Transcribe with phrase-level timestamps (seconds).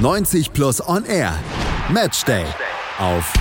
[0.00, 1.38] 90 Plus On Air.
[1.92, 2.46] Matchday.
[2.98, 3.34] Auf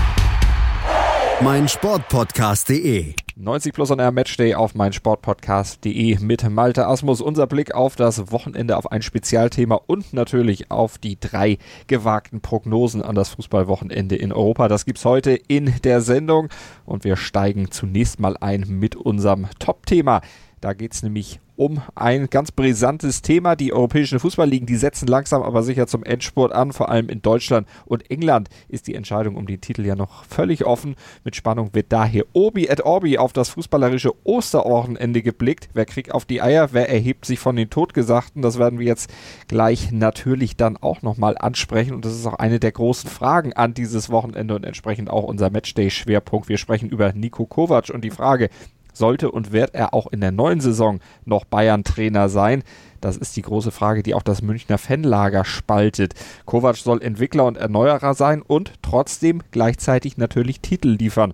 [1.40, 3.14] meinsportpodcast.de.
[3.38, 7.22] 90 Plus on Air Matchday auf meinsportpodcast.de mit Malte Asmus.
[7.22, 13.04] Unser Blick auf das Wochenende, auf ein Spezialthema und natürlich auf die drei gewagten Prognosen
[13.04, 14.68] an das Fußballwochenende in Europa.
[14.68, 16.50] Das gibt's heute in der Sendung
[16.86, 20.20] und wir steigen zunächst mal ein mit unserem Top-Thema.
[20.60, 23.58] Da geht's nämlich um ein ganz brisantes Thema.
[23.58, 26.72] Die europäischen Fußballligen, die setzen langsam aber sicher zum Endspurt an.
[26.72, 30.66] Vor allem in Deutschland und England ist die Entscheidung um den Titel ja noch völlig
[30.66, 30.96] offen.
[31.26, 35.68] Mit Spannung wird daher Obi et Orbi auf das fußballerische Osterwochenende geblickt.
[35.74, 36.70] Wer kriegt auf die Eier?
[36.72, 38.42] Wer erhebt sich von den Totgesagten?
[38.42, 39.12] Das werden wir jetzt
[39.50, 41.94] gleich natürlich dann auch nochmal ansprechen.
[41.94, 45.50] Und das ist auch eine der großen Fragen an dieses Wochenende und entsprechend auch unser
[45.50, 46.48] Matchday-Schwerpunkt.
[46.48, 48.50] Wir sprechen über Nico Kovac und die Frage,
[48.94, 52.64] sollte und wird er auch in der neuen Saison noch Bayern-Trainer sein?
[53.02, 56.14] Das ist die große Frage, die auch das Münchner Fanlager spaltet.
[56.46, 61.34] Kovac soll Entwickler und Erneuerer sein und trotzdem gleichzeitig natürlich Titel liefern.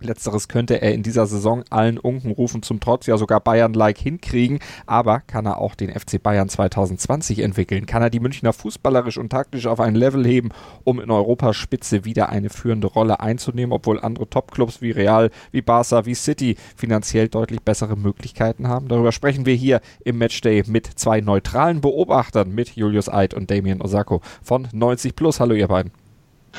[0.00, 4.58] Letzteres könnte er in dieser Saison allen Unkenrufen zum Trotz ja sogar Bayern-like hinkriegen.
[4.84, 7.86] Aber kann er auch den FC Bayern 2020 entwickeln?
[7.86, 10.50] Kann er die Münchner fußballerisch und taktisch auf ein Level heben,
[10.84, 15.62] um in Europas Spitze wieder eine führende Rolle einzunehmen, obwohl andere Topclubs wie Real, wie
[15.62, 18.88] Barca, wie City finanziell deutlich bessere Möglichkeiten haben?
[18.88, 23.80] Darüber sprechen wir hier im Matchday mit zwei neutralen Beobachtern, mit Julius Eid und Damien
[23.80, 25.40] Osako von 90 Plus.
[25.40, 25.92] Hallo ihr beiden.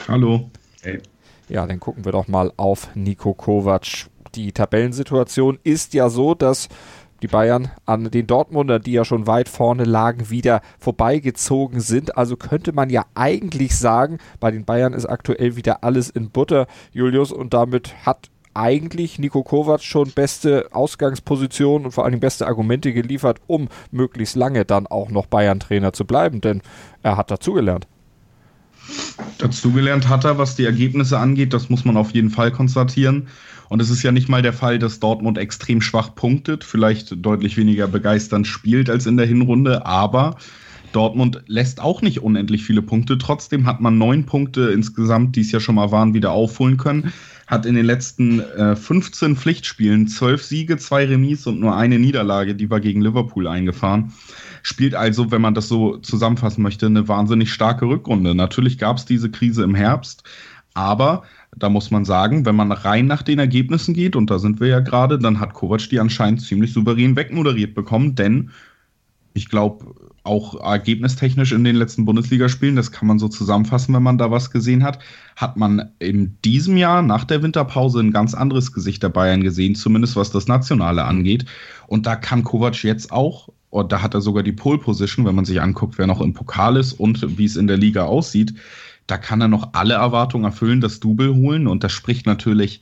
[0.07, 0.49] Hallo.
[0.81, 1.01] Hey.
[1.49, 4.07] Ja, dann gucken wir doch mal auf Nico Kovac.
[4.35, 6.67] Die Tabellensituation ist ja so, dass
[7.21, 12.17] die Bayern an den Dortmundern, die ja schon weit vorne lagen, wieder vorbeigezogen sind.
[12.17, 16.67] Also könnte man ja eigentlich sagen, bei den Bayern ist aktuell wieder alles in Butter,
[16.91, 22.91] Julius, und damit hat eigentlich Nico Kovac schon beste Ausgangspositionen und vor allem beste Argumente
[22.91, 26.61] geliefert, um möglichst lange dann auch noch Bayern-Trainer zu bleiben, denn
[27.03, 27.87] er hat dazugelernt.
[29.37, 33.27] Dazugelernt hat er, was die Ergebnisse angeht, das muss man auf jeden Fall konstatieren.
[33.69, 37.57] Und es ist ja nicht mal der Fall, dass Dortmund extrem schwach punktet, vielleicht deutlich
[37.57, 40.37] weniger begeisternd spielt als in der Hinrunde, aber
[40.93, 43.17] Dortmund lässt auch nicht unendlich viele Punkte.
[43.17, 47.13] Trotzdem hat man neun Punkte insgesamt, die es ja schon mal waren, wieder aufholen können.
[47.47, 52.55] Hat in den letzten äh, 15 Pflichtspielen zwölf Siege, zwei Remis und nur eine Niederlage,
[52.55, 54.13] die war gegen Liverpool eingefahren.
[54.63, 58.35] Spielt also, wenn man das so zusammenfassen möchte, eine wahnsinnig starke Rückrunde.
[58.35, 60.23] Natürlich gab es diese Krise im Herbst,
[60.73, 61.23] aber
[61.55, 64.67] da muss man sagen, wenn man rein nach den Ergebnissen geht, und da sind wir
[64.67, 68.51] ja gerade, dann hat Kovac die anscheinend ziemlich souverän wegmoderiert bekommen, denn
[69.33, 69.95] ich glaube,
[70.27, 74.51] auch ergebnistechnisch in den letzten Bundesligaspielen, das kann man so zusammenfassen, wenn man da was
[74.51, 74.99] gesehen hat,
[75.35, 79.73] hat man in diesem Jahr nach der Winterpause ein ganz anderes Gesicht der Bayern gesehen,
[79.73, 81.45] zumindest was das Nationale angeht.
[81.87, 85.35] Und da kann Kovac jetzt auch und da hat er sogar die Pole Position, wenn
[85.35, 88.53] man sich anguckt, wer noch im Pokal ist und wie es in der Liga aussieht.
[89.07, 91.67] Da kann er noch alle Erwartungen erfüllen, das Double holen.
[91.67, 92.81] Und das spricht natürlich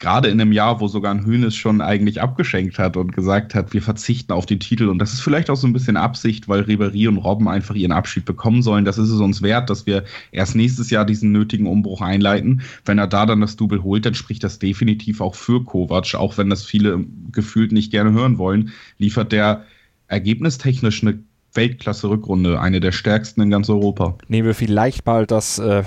[0.00, 3.72] gerade in einem Jahr, wo sogar ein Hönes schon eigentlich abgeschenkt hat und gesagt hat,
[3.74, 4.88] wir verzichten auf den Titel.
[4.88, 7.92] Und das ist vielleicht auch so ein bisschen Absicht, weil Ribery und Robben einfach ihren
[7.92, 8.86] Abschied bekommen sollen.
[8.86, 12.62] Das ist es uns wert, dass wir erst nächstes Jahr diesen nötigen Umbruch einleiten.
[12.86, 16.38] Wenn er da dann das Double holt, dann spricht das definitiv auch für Kovac, auch
[16.38, 19.66] wenn das viele gefühlt nicht gerne hören wollen, liefert der
[20.08, 21.22] ergebnistechnisch eine
[21.54, 24.16] Weltklasse-Rückrunde, eine der stärksten in ganz Europa.
[24.28, 25.84] Nehmen wir vielleicht mal das äh,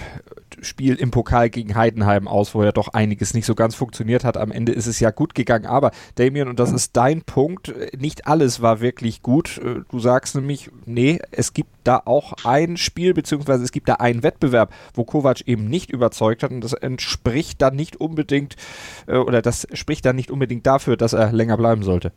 [0.62, 4.38] Spiel im Pokal gegen Heidenheim aus, wo ja doch einiges nicht so ganz funktioniert hat.
[4.38, 5.66] Am Ende ist es ja gut gegangen.
[5.66, 9.57] Aber Damien, und das ist dein Punkt, nicht alles war wirklich gut.
[9.57, 13.95] Äh, du sagst nämlich, nee, es gibt da auch ein Spiel, beziehungsweise es gibt da
[13.95, 16.51] einen Wettbewerb, wo Kovac eben nicht überzeugt hat.
[16.51, 18.56] Und das entspricht dann nicht unbedingt,
[19.07, 22.12] äh, oder das spricht dann nicht unbedingt dafür, dass er länger bleiben sollte.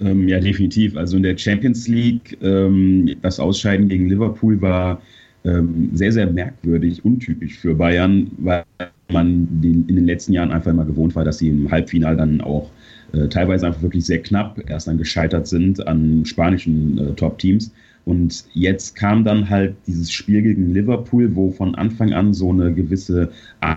[0.00, 0.96] Ähm, ja, definitiv.
[0.96, 5.00] Also in der Champions League, ähm, das Ausscheiden gegen Liverpool war
[5.44, 8.64] ähm, sehr, sehr merkwürdig, untypisch für Bayern, weil
[9.10, 12.70] man in den letzten Jahren einfach immer gewohnt war, dass sie im Halbfinale dann auch
[13.12, 17.72] äh, teilweise einfach wirklich sehr knapp erst dann gescheitert sind an spanischen äh, Top-Teams.
[18.04, 22.72] Und jetzt kam dann halt dieses Spiel gegen Liverpool, wo von Anfang an so eine
[22.72, 23.30] gewisse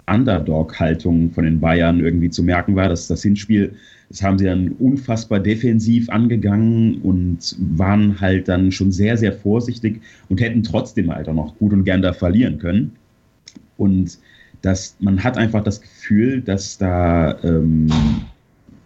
[0.08, 2.90] Underdog-Haltung von den Bayern irgendwie zu merken war.
[2.90, 3.74] dass das Hinspiel
[4.10, 10.02] das haben sie dann unfassbar defensiv angegangen und waren halt dann schon sehr, sehr vorsichtig
[10.30, 12.92] und hätten trotzdem halt auch noch gut und gern da verlieren können.
[13.78, 14.18] Und
[14.64, 17.88] das, man hat einfach das Gefühl, dass da ähm,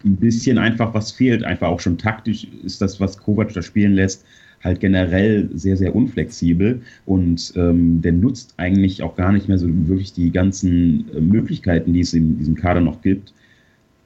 [0.04, 1.42] ein bisschen einfach was fehlt.
[1.42, 4.24] Einfach auch schon taktisch ist das, was Kovac da spielen lässt,
[4.62, 9.68] halt generell sehr, sehr unflexibel und ähm, der nutzt eigentlich auch gar nicht mehr so
[9.88, 13.32] wirklich die ganzen äh, Möglichkeiten, die es in diesem Kader noch gibt.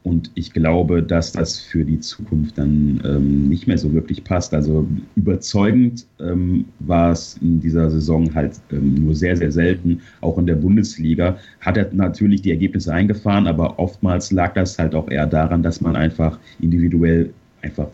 [0.04, 4.54] Und ich glaube, dass das für die Zukunft dann ähm, nicht mehr so wirklich passt.
[4.54, 4.86] Also
[5.16, 10.00] überzeugend ähm, war es in dieser Saison halt ähm, nur sehr, sehr selten.
[10.20, 14.94] Auch in der Bundesliga hat er natürlich die Ergebnisse eingefahren, aber oftmals lag das halt
[14.94, 17.30] auch eher daran, dass man einfach individuell
[17.60, 17.88] einfach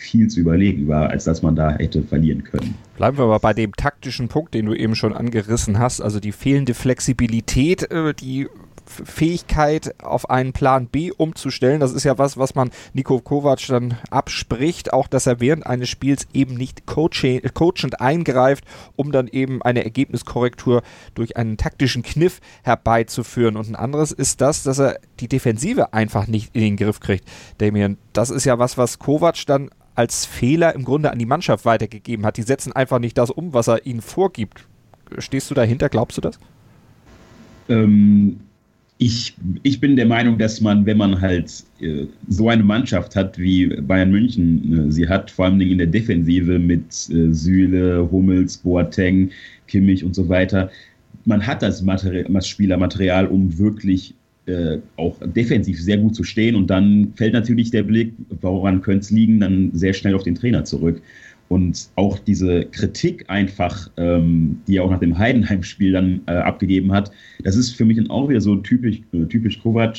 [0.00, 2.74] viel zu überlegen war, als dass man da hätte verlieren können.
[2.96, 6.32] Bleiben wir aber bei dem taktischen Punkt, den du eben schon angerissen hast, also die
[6.32, 8.48] fehlende Flexibilität, äh, die
[8.86, 11.80] Fähigkeit, auf einen Plan B umzustellen.
[11.80, 15.88] Das ist ja was, was man Nico Kovac dann abspricht, auch dass er während eines
[15.88, 18.64] Spiels eben nicht coachend eingreift,
[18.96, 20.82] um dann eben eine Ergebniskorrektur
[21.14, 23.56] durch einen taktischen Kniff herbeizuführen.
[23.56, 27.24] Und ein anderes ist das, dass er die Defensive einfach nicht in den Griff kriegt.
[27.58, 31.64] Damien, das ist ja was, was Kovac dann als Fehler im Grunde an die Mannschaft
[31.64, 32.36] weitergegeben hat.
[32.36, 34.66] Die setzen einfach nicht das um, was er ihnen vorgibt.
[35.18, 35.88] Stehst du dahinter?
[35.88, 36.38] Glaubst du das?
[37.68, 38.40] Ähm,
[39.00, 43.38] ich, ich bin der Meinung, dass man, wenn man halt äh, so eine Mannschaft hat,
[43.38, 48.58] wie Bayern München äh, sie hat, vor allem in der Defensive mit äh, Süle, Hummels,
[48.58, 49.30] Boateng,
[49.68, 50.70] Kimmich und so weiter,
[51.24, 54.14] man hat das, Materi Spielermaterial, um wirklich
[54.44, 56.54] äh, auch defensiv sehr gut zu stehen.
[56.54, 58.12] Und dann fällt natürlich der Blick,
[58.42, 61.00] woran könnte es liegen, dann sehr schnell auf den Trainer zurück.
[61.50, 66.92] Und auch diese Kritik einfach, ähm, die er auch nach dem Heidenheim-Spiel dann äh, abgegeben
[66.92, 67.10] hat,
[67.42, 69.96] das ist für mich dann auch wieder so typisch, äh, typisch Kovac.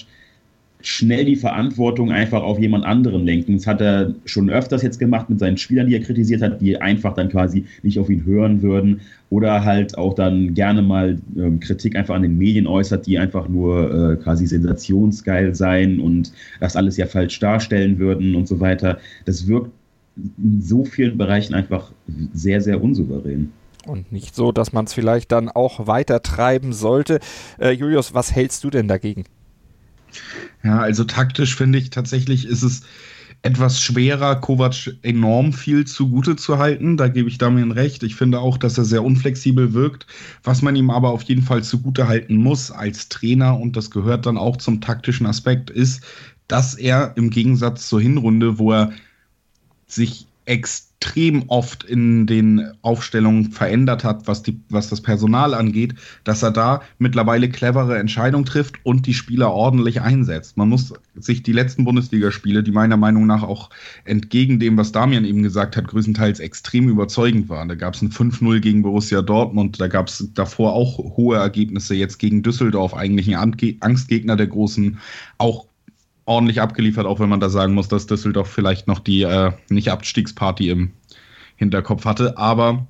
[0.79, 3.57] Schnell die Verantwortung einfach auf jemand anderen lenken.
[3.57, 6.79] Das hat er schon öfters jetzt gemacht mit seinen Spielern, die er kritisiert hat, die
[6.79, 9.01] einfach dann quasi nicht auf ihn hören würden.
[9.29, 13.49] Oder halt auch dann gerne mal ähm, Kritik einfach an den Medien äußert, die einfach
[13.49, 16.31] nur äh, quasi sensationsgeil sein und
[16.61, 18.99] das alles ja falsch darstellen würden und so weiter.
[19.25, 19.71] Das wirkt
[20.37, 21.91] in so vielen Bereichen einfach
[22.33, 23.51] sehr, sehr unsouverän.
[23.85, 27.19] Und nicht so, dass man es vielleicht dann auch weiter treiben sollte.
[27.59, 29.25] Äh, Julius, was hältst du denn dagegen?
[30.63, 32.83] Ja, also taktisch finde ich tatsächlich ist es
[33.43, 36.95] etwas schwerer, Kovac enorm viel zugute zu halten.
[36.95, 38.03] Da gebe ich Damien recht.
[38.03, 40.05] Ich finde auch, dass er sehr unflexibel wirkt.
[40.43, 44.27] Was man ihm aber auf jeden Fall zugute halten muss als Trainer, und das gehört
[44.27, 46.03] dann auch zum taktischen Aspekt, ist,
[46.47, 48.91] dass er im Gegensatz zur Hinrunde, wo er
[49.93, 55.93] sich extrem oft in den Aufstellungen verändert hat, was, die, was das Personal angeht,
[56.23, 60.57] dass er da mittlerweile clevere Entscheidungen trifft und die Spieler ordentlich einsetzt.
[60.57, 63.69] Man muss sich die letzten Bundesligaspiele, die meiner Meinung nach auch
[64.03, 67.69] entgegen dem, was Damian eben gesagt hat, größtenteils extrem überzeugend waren.
[67.69, 71.93] Da gab es ein 5-0 gegen Borussia Dortmund, da gab es davor auch hohe Ergebnisse,
[71.93, 74.97] jetzt gegen Düsseldorf, eigentlich ein Angstgegner der Großen,
[75.37, 75.67] auch
[76.25, 80.69] ordentlich abgeliefert, auch wenn man da sagen muss, dass Düsseldorf vielleicht noch die äh, Nicht-Abstiegsparty
[80.69, 80.91] im
[81.55, 82.37] Hinterkopf hatte.
[82.37, 82.87] Aber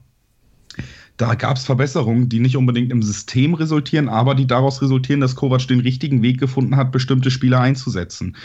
[1.22, 5.36] da gab es Verbesserungen, die nicht unbedingt im System resultieren, aber die daraus resultieren, dass
[5.36, 8.36] Kovac den richtigen Weg gefunden hat, bestimmte Spieler einzusetzen.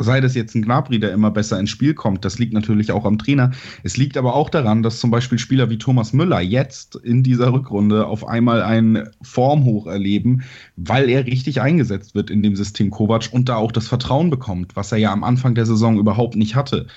[0.00, 3.04] Sei das jetzt ein Gnabry, der immer besser ins Spiel kommt, das liegt natürlich auch
[3.04, 3.52] am Trainer.
[3.84, 7.52] Es liegt aber auch daran, dass zum Beispiel Spieler wie Thomas Müller jetzt in dieser
[7.52, 10.42] Rückrunde auf einmal ein Formhoch erleben,
[10.74, 14.74] weil er richtig eingesetzt wird in dem System Kovac und da auch das Vertrauen bekommt,
[14.74, 16.88] was er ja am Anfang der Saison überhaupt nicht hatte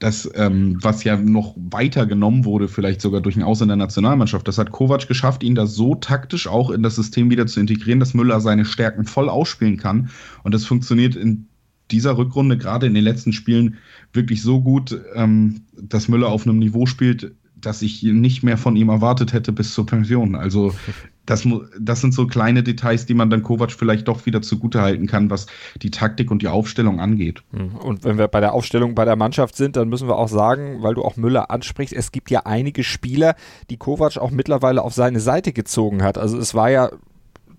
[0.00, 3.76] das, ähm, was ja noch weiter genommen wurde, vielleicht sogar durch ein Aus in der
[3.76, 4.48] Nationalmannschaft.
[4.48, 8.00] Das hat Kovac geschafft, ihn da so taktisch auch in das System wieder zu integrieren,
[8.00, 10.08] dass Müller seine Stärken voll ausspielen kann.
[10.42, 11.46] Und das funktioniert in
[11.90, 13.76] dieser Rückrunde, gerade in den letzten Spielen,
[14.14, 18.76] wirklich so gut, ähm, dass Müller auf einem Niveau spielt, das ich nicht mehr von
[18.76, 20.34] ihm erwartet hätte bis zur Pension.
[20.34, 20.74] Also
[21.26, 21.46] das,
[21.78, 25.30] das sind so kleine Details, die man dann Kovac vielleicht doch wieder zugute halten kann,
[25.30, 25.46] was
[25.80, 27.42] die Taktik und die Aufstellung angeht.
[27.52, 27.76] Hm.
[27.76, 30.82] Und wenn wir bei der Aufstellung bei der Mannschaft sind, dann müssen wir auch sagen,
[30.82, 33.36] weil du auch Müller ansprichst, es gibt ja einige Spieler,
[33.70, 36.18] die Kovac auch mittlerweile auf seine Seite gezogen hat.
[36.18, 36.90] Also es war ja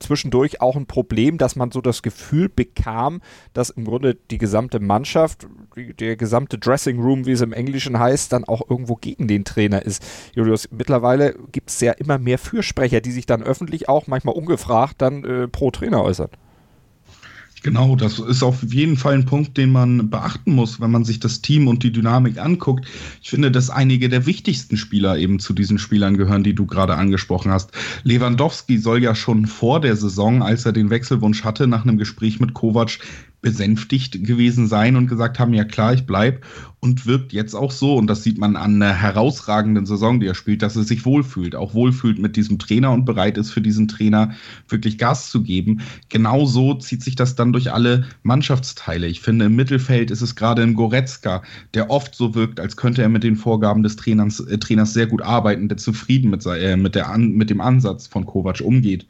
[0.01, 3.22] zwischendurch auch ein Problem, dass man so das Gefühl bekam,
[3.53, 8.34] dass im Grunde die gesamte Mannschaft, der gesamte Dressing Room, wie es im Englischen heißt,
[8.34, 10.03] dann auch irgendwo gegen den Trainer ist.
[10.34, 15.01] Julius, mittlerweile gibt es ja immer mehr Fürsprecher, die sich dann öffentlich auch manchmal ungefragt
[15.01, 16.29] dann äh, pro Trainer äußern.
[17.63, 21.20] Genau, das ist auf jeden Fall ein Punkt, den man beachten muss, wenn man sich
[21.20, 22.88] das Team und die Dynamik anguckt.
[23.22, 26.96] Ich finde, dass einige der wichtigsten Spieler eben zu diesen Spielern gehören, die du gerade
[26.96, 27.72] angesprochen hast.
[28.03, 32.39] Lewandowski soll ja schon vor der Saison, als er den Wechselwunsch hatte, nach einem Gespräch
[32.39, 32.98] mit Kovac
[33.42, 36.46] besänftigt gewesen sein und gesagt haben, ja klar, ich bleib
[36.80, 40.36] und wirkt jetzt auch so und das sieht man an einer herausragenden Saison, die er
[40.36, 43.88] spielt, dass er sich wohlfühlt, auch wohlfühlt mit diesem Trainer und bereit ist für diesen
[43.88, 44.32] Trainer
[44.68, 45.82] wirklich Gas zu geben.
[46.10, 49.08] Genauso zieht sich das dann durch alle Mannschaftsteile.
[49.08, 51.44] Ich finde, im Mittelfeld ist es gerade ein Goretzka,
[51.74, 55.08] der oft so wirkt, als könnte er mit den Vorgaben des Trainers, äh, Trainers sehr
[55.08, 59.08] gut arbeiten, der zufrieden mit, äh, mit, der, mit dem Ansatz von Kovac umgeht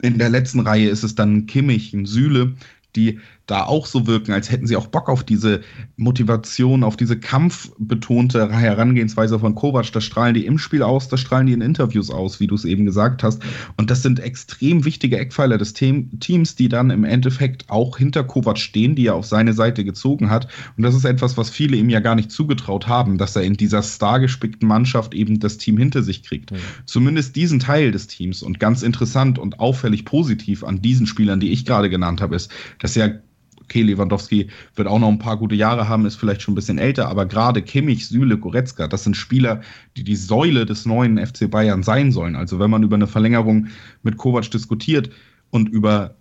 [0.00, 2.54] in der letzten Reihe ist es dann Kimmich, ein Süle,
[2.96, 5.62] die da auch so wirken, als hätten sie auch Bock auf diese
[5.96, 9.90] Motivation, auf diese kampfbetonte Herangehensweise von Kovac.
[9.92, 12.66] Das strahlen die im Spiel aus, das strahlen die in Interviews aus, wie du es
[12.66, 13.42] eben gesagt hast.
[13.78, 18.58] Und das sind extrem wichtige Eckpfeiler des Teams, die dann im Endeffekt auch hinter Kovac
[18.58, 20.48] stehen, die er auf seine Seite gezogen hat.
[20.76, 23.54] Und das ist etwas, was viele ihm ja gar nicht zugetraut haben, dass er in
[23.54, 26.52] dieser stargespickten Mannschaft eben das Team hinter sich kriegt.
[26.52, 26.56] Mhm.
[26.84, 28.42] Zumindest diesen Teil des Teams.
[28.42, 32.52] Und ganz interessant und auffällig positiv an diesen Spielern, die ich gerade genannt habe, ist,
[32.78, 33.22] dass er
[33.68, 36.78] okay, Lewandowski wird auch noch ein paar gute Jahre haben, ist vielleicht schon ein bisschen
[36.78, 39.60] älter, aber gerade Kimmich, Süle, Goretzka, das sind Spieler,
[39.96, 42.34] die die Säule des neuen FC Bayern sein sollen.
[42.34, 43.66] Also wenn man über eine Verlängerung
[44.02, 45.10] mit Kovac diskutiert
[45.50, 46.16] und über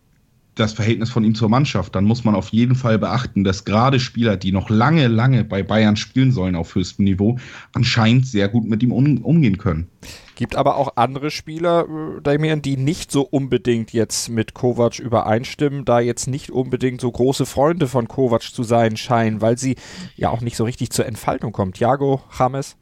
[0.59, 3.99] das Verhältnis von ihm zur Mannschaft, dann muss man auf jeden Fall beachten, dass gerade
[3.99, 7.37] Spieler, die noch lange, lange bei Bayern spielen sollen auf höchstem Niveau,
[7.73, 9.87] anscheinend sehr gut mit ihm um, umgehen können.
[10.35, 15.83] Gibt aber auch andere Spieler, äh, Damien, die nicht so unbedingt jetzt mit Kovac übereinstimmen,
[15.83, 19.75] da jetzt nicht unbedingt so große Freunde von Kovac zu sein scheinen, weil sie
[20.15, 21.73] ja auch nicht so richtig zur Entfaltung kommen.
[21.73, 22.77] Thiago, James?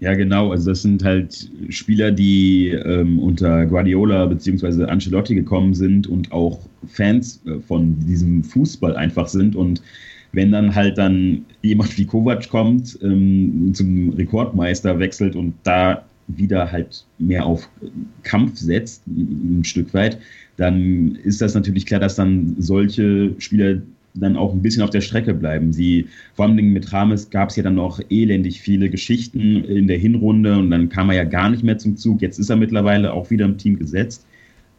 [0.00, 0.52] Ja, genau.
[0.52, 4.84] Also das sind halt Spieler, die ähm, unter Guardiola bzw.
[4.84, 9.56] Ancelotti gekommen sind und auch Fans äh, von diesem Fußball einfach sind.
[9.56, 9.82] Und
[10.32, 16.70] wenn dann halt dann jemand wie Kovac kommt, ähm, zum Rekordmeister wechselt und da wieder
[16.70, 17.68] halt mehr auf
[18.22, 20.18] Kampf setzt, ein Stück weit,
[20.58, 23.78] dann ist das natürlich klar, dass dann solche Spieler
[24.20, 25.72] dann auch ein bisschen auf der Strecke bleiben.
[25.72, 29.98] Sie, vor allem mit Rames gab es ja dann noch elendig viele Geschichten in der
[29.98, 32.22] Hinrunde und dann kam er ja gar nicht mehr zum Zug.
[32.22, 34.26] Jetzt ist er mittlerweile auch wieder im Team gesetzt.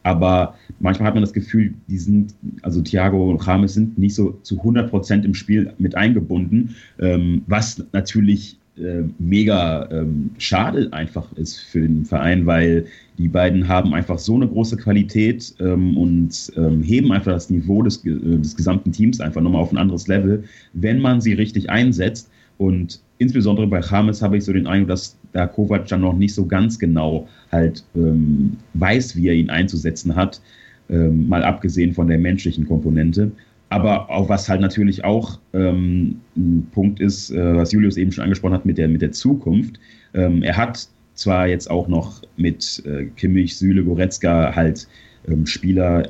[0.04, 4.32] Aber manchmal hat man das Gefühl, die sind, also Thiago und Rames sind nicht so
[4.44, 11.32] zu 100 Prozent im Spiel mit eingebunden, ähm, was natürlich äh, mega ähm, schade einfach
[11.34, 12.86] ist für den Verein, weil
[13.18, 17.84] die beiden haben einfach so eine große Qualität ähm, und ähm, heben einfach das Niveau
[17.84, 20.44] des, äh, des gesamten Teams einfach nochmal auf ein anderes Level,
[20.74, 22.30] wenn man sie richtig einsetzt.
[22.58, 26.34] Und insbesondere bei James habe ich so den Eindruck, dass da Kovac dann noch nicht
[26.34, 30.42] so ganz genau halt ähm, weiß, wie er ihn einzusetzen hat,
[30.90, 33.32] ähm, mal abgesehen von der menschlichen Komponente.
[33.70, 38.24] Aber auch was halt natürlich auch ähm, ein Punkt ist, äh, was Julius eben schon
[38.24, 39.80] angesprochen hat mit der, mit der Zukunft.
[40.14, 44.88] Ähm, er hat zwar jetzt auch noch mit äh, Kimmich, Süle, Goretzka halt
[45.28, 46.10] ähm, Spieler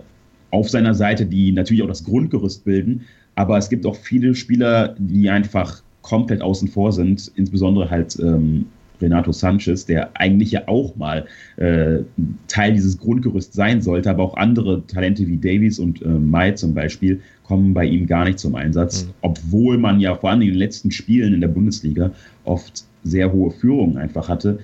[0.51, 3.01] auf seiner Seite, die natürlich auch das Grundgerüst bilden,
[3.35, 8.65] aber es gibt auch viele Spieler, die einfach komplett außen vor sind, insbesondere halt ähm,
[9.01, 11.25] Renato Sanchez, der eigentlich ja auch mal
[11.57, 11.99] äh,
[12.47, 16.73] Teil dieses Grundgerüsts sein sollte, aber auch andere Talente wie Davies und äh, Mai zum
[16.73, 19.09] Beispiel kommen bei ihm gar nicht zum Einsatz, mhm.
[19.21, 22.11] obwohl man ja vor allem in den letzten Spielen in der Bundesliga
[22.43, 24.59] oft sehr hohe Führungen einfach hatte.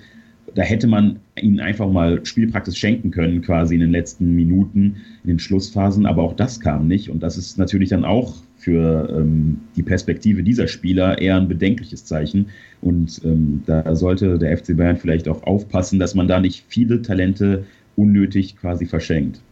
[0.56, 5.28] Da hätte man ihnen einfach mal Spielpraxis schenken können, quasi in den letzten Minuten, in
[5.28, 7.10] den Schlussphasen, aber auch das kam nicht.
[7.10, 12.06] Und das ist natürlich dann auch für ähm, die Perspektive dieser Spieler eher ein bedenkliches
[12.06, 12.46] Zeichen.
[12.80, 17.02] Und ähm, da sollte der FC Bayern vielleicht auch aufpassen, dass man da nicht viele
[17.02, 19.42] Talente unnötig quasi verschenkt.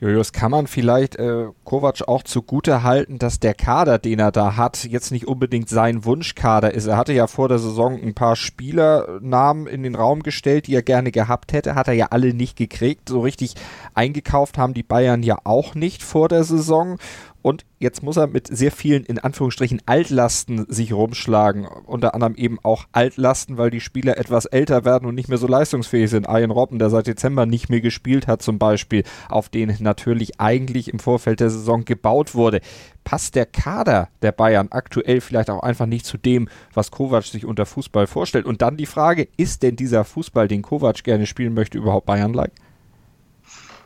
[0.00, 4.56] Julius, kann man vielleicht äh, Kovac auch zugute halten, dass der Kader, den er da
[4.56, 6.86] hat, jetzt nicht unbedingt sein Wunschkader ist?
[6.86, 10.82] Er hatte ja vor der Saison ein paar Spielernamen in den Raum gestellt, die er
[10.82, 13.08] gerne gehabt hätte, hat er ja alle nicht gekriegt.
[13.08, 13.54] So richtig
[13.92, 16.98] eingekauft haben die Bayern ja auch nicht vor der Saison.
[17.40, 21.66] Und jetzt muss er mit sehr vielen, in Anführungsstrichen, Altlasten sich rumschlagen.
[21.66, 25.46] Unter anderem eben auch Altlasten, weil die Spieler etwas älter werden und nicht mehr so
[25.46, 26.26] leistungsfähig sind.
[26.28, 30.92] Ian Robben, der seit Dezember nicht mehr gespielt hat, zum Beispiel, auf den natürlich eigentlich
[30.92, 32.60] im Vorfeld der Saison gebaut wurde.
[33.04, 37.46] Passt der Kader der Bayern aktuell vielleicht auch einfach nicht zu dem, was Kovac sich
[37.46, 38.46] unter Fußball vorstellt?
[38.46, 42.52] Und dann die Frage, ist denn dieser Fußball, den Kovac gerne spielen möchte, überhaupt Bayern-like?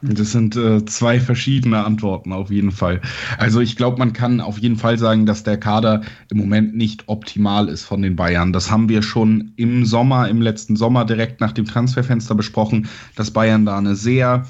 [0.02, 3.00] Das sind äh, zwei verschiedene Antworten auf jeden Fall.
[3.38, 7.04] Also ich glaube, man kann auf jeden Fall sagen, dass der Kader im Moment nicht
[7.06, 8.52] optimal ist von den Bayern.
[8.52, 13.30] Das haben wir schon im Sommer, im letzten Sommer direkt nach dem Transferfenster besprochen, dass
[13.30, 14.44] Bayern da eine sehr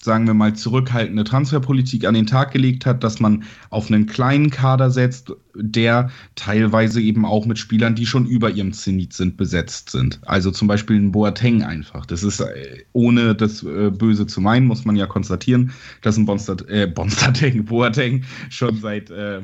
[0.00, 4.50] sagen wir mal, zurückhaltende Transferpolitik an den Tag gelegt hat, dass man auf einen kleinen
[4.50, 9.90] Kader setzt, der teilweise eben auch mit Spielern, die schon über ihrem Zenit sind, besetzt
[9.90, 10.20] sind.
[10.24, 12.06] Also zum Beispiel ein Boateng einfach.
[12.06, 16.26] Das ist, äh, ohne das äh, Böse zu meinen, muss man ja konstatieren, dass ein
[16.26, 16.86] Bonstad, äh,
[17.64, 19.40] Boateng schon seit äh,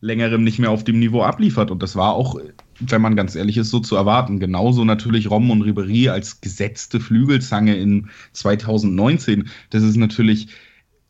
[0.00, 1.70] längerem nicht mehr auf dem Niveau abliefert.
[1.70, 2.36] Und das war auch
[2.80, 4.40] wenn man ganz ehrlich ist, so zu erwarten.
[4.40, 9.48] Genauso natürlich Rom und Ribery als gesetzte Flügelzange in 2019.
[9.70, 10.48] Das ist natürlich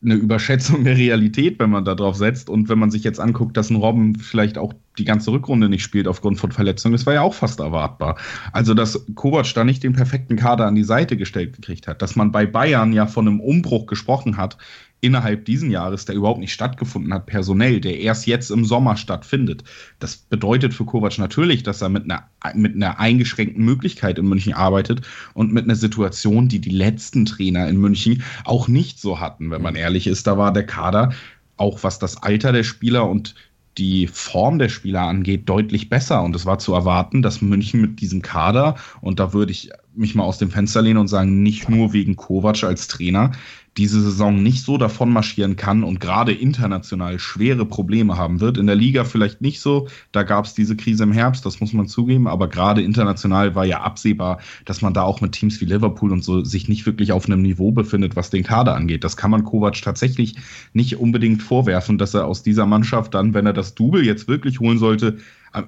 [0.03, 2.49] eine Überschätzung der Realität, wenn man da drauf setzt.
[2.49, 5.83] Und wenn man sich jetzt anguckt, dass ein Robben vielleicht auch die ganze Rückrunde nicht
[5.83, 8.17] spielt aufgrund von Verletzungen, das war ja auch fast erwartbar.
[8.51, 12.15] Also, dass Kovac da nicht den perfekten Kader an die Seite gestellt gekriegt hat, dass
[12.15, 14.57] man bei Bayern ja von einem Umbruch gesprochen hat
[15.05, 19.63] innerhalb diesen Jahres, der überhaupt nicht stattgefunden hat, personell, der erst jetzt im Sommer stattfindet.
[19.99, 24.53] Das bedeutet für Kovac natürlich, dass er mit einer, mit einer eingeschränkten Möglichkeit in München
[24.53, 25.01] arbeitet
[25.35, 29.61] und mit einer Situation, die die letzten Trainer in München auch nicht so hatten, wenn
[29.61, 30.25] man ehrlich ist.
[30.25, 31.13] Da war der Kader,
[31.57, 33.35] auch was das Alter der Spieler und
[33.77, 36.23] die Form der Spieler angeht, deutlich besser.
[36.23, 40.15] Und es war zu erwarten, dass München mit diesem Kader, und da würde ich mich
[40.15, 43.31] mal aus dem Fenster lehnen und sagen, nicht nur wegen Kovac als Trainer,
[43.77, 48.57] diese Saison nicht so davon marschieren kann und gerade international schwere Probleme haben wird.
[48.57, 51.73] In der Liga vielleicht nicht so, da gab es diese Krise im Herbst, das muss
[51.73, 55.65] man zugeben, aber gerade international war ja absehbar, dass man da auch mit Teams wie
[55.65, 59.03] Liverpool und so sich nicht wirklich auf einem Niveau befindet, was den Kader angeht.
[59.03, 60.35] Das kann man Kovac tatsächlich
[60.73, 64.61] nicht unbedingt vorwerfen, dass er aus dieser Mannschaft dann, wenn er das Double jetzt wirklich
[64.61, 65.17] holen sollte,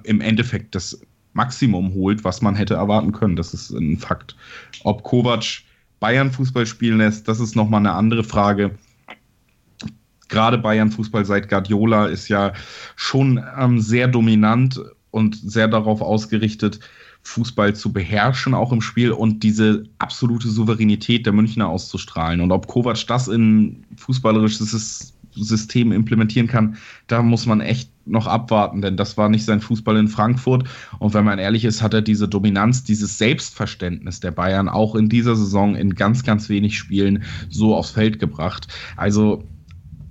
[0.04, 1.00] im Endeffekt das
[1.34, 3.36] Maximum holt, was man hätte erwarten können.
[3.36, 4.34] Das ist ein Fakt.
[4.82, 5.62] Ob Kovac
[6.00, 8.72] Bayern Fußball spielen lässt, das ist nochmal eine andere Frage.
[10.28, 12.52] Gerade Bayern Fußball seit Guardiola ist ja
[12.96, 16.80] schon ähm, sehr dominant und sehr darauf ausgerichtet,
[17.22, 22.40] Fußball zu beherrschen, auch im Spiel und diese absolute Souveränität der Münchner auszustrahlen.
[22.40, 26.76] Und ob Kovac das in fußballerisches System implementieren kann,
[27.06, 30.64] da muss man echt noch abwarten, denn das war nicht sein Fußball in Frankfurt.
[30.98, 35.08] Und wenn man ehrlich ist, hat er diese Dominanz, dieses Selbstverständnis der Bayern auch in
[35.08, 38.68] dieser Saison in ganz, ganz wenig Spielen so aufs Feld gebracht.
[38.96, 39.44] Also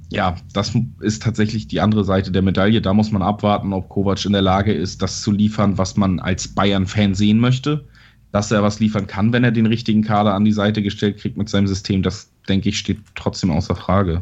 [0.09, 2.81] ja, das ist tatsächlich die andere Seite der Medaille.
[2.81, 6.19] Da muss man abwarten, ob Kovac in der Lage ist, das zu liefern, was man
[6.19, 7.85] als Bayern-Fan sehen möchte.
[8.31, 11.37] Dass er was liefern kann, wenn er den richtigen Kader an die Seite gestellt kriegt
[11.37, 14.21] mit seinem System, das denke ich, steht trotzdem außer Frage.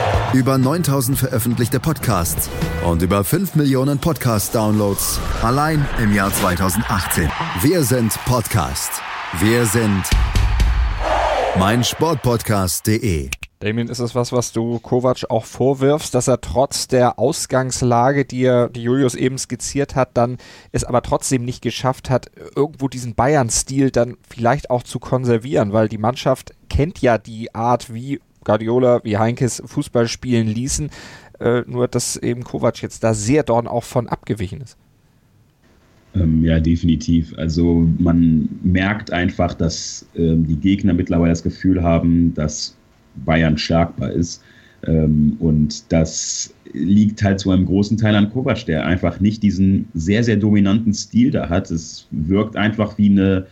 [0.33, 2.49] über 9000 veröffentlichte Podcasts
[2.85, 7.29] und über 5 Millionen Podcast-Downloads allein im Jahr 2018.
[7.61, 8.91] Wir sind Podcast.
[9.39, 10.03] Wir sind
[11.59, 13.29] meinsportpodcast.de.
[13.59, 18.43] Damien, ist es was, was du Kovac auch vorwirfst, dass er trotz der Ausgangslage, die
[18.43, 20.37] er, die Julius eben skizziert hat, dann
[20.71, 25.89] es aber trotzdem nicht geschafft hat, irgendwo diesen Bayern-Stil dann vielleicht auch zu konservieren, weil
[25.89, 30.89] die Mannschaft kennt ja die Art, wie Guardiola wie Heinkes Fußball spielen ließen.
[31.39, 34.77] Äh, nur, dass eben Kovac jetzt da sehr dorn auch von abgewichen ist.
[36.13, 37.33] Ähm, ja, definitiv.
[37.37, 42.75] Also man merkt einfach, dass ähm, die Gegner mittlerweile das Gefühl haben, dass
[43.15, 44.43] Bayern schlagbar ist.
[44.85, 49.87] Ähm, und das liegt halt zu einem großen Teil an Kovac, der einfach nicht diesen
[49.93, 51.71] sehr, sehr dominanten Stil da hat.
[51.71, 53.47] Es wirkt einfach wie eine,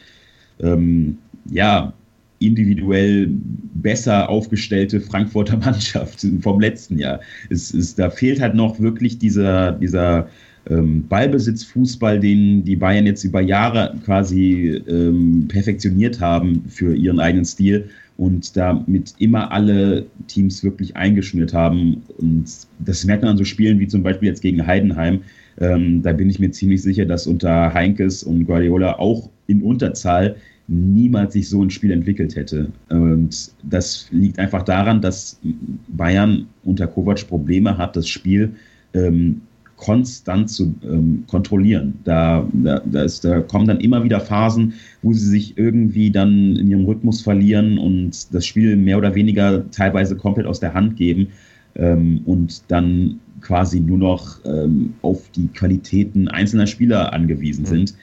[0.60, 1.18] ähm,
[1.50, 1.94] ja,
[2.40, 3.30] individuell
[3.76, 7.20] besser aufgestellte Frankfurter Mannschaft vom letzten Jahr.
[7.50, 10.30] Es, es, da fehlt halt noch wirklich dieser, dieser
[10.70, 17.46] ähm, Ballbesitzfußball, den die Bayern jetzt über Jahre quasi ähm, perfektioniert haben für ihren eigenen
[17.46, 22.04] Stil und damit immer alle Teams wirklich eingeschnürt haben.
[22.18, 22.46] Und
[22.80, 25.22] das merkt man an so Spielen wie zum Beispiel jetzt gegen Heidenheim.
[25.62, 30.36] Ähm, da bin ich mir ziemlich sicher, dass unter Heinkes und Guardiola auch in Unterzahl
[30.70, 32.72] niemals sich so ein Spiel entwickelt hätte.
[32.90, 35.40] Und das liegt einfach daran, dass
[35.88, 38.52] Bayern unter Kovac Probleme hat, das Spiel
[38.94, 39.42] ähm,
[39.78, 41.96] konstant zu ähm, kontrollieren.
[42.04, 46.56] Da, da, da, ist, da kommen dann immer wieder Phasen, wo sie sich irgendwie dann
[46.56, 50.98] in ihrem Rhythmus verlieren und das Spiel mehr oder weniger teilweise komplett aus der Hand
[50.98, 51.28] geben
[51.76, 57.68] ähm, und dann quasi nur noch ähm, auf die Qualitäten einzelner Spieler angewiesen mhm.
[57.68, 57.96] sind.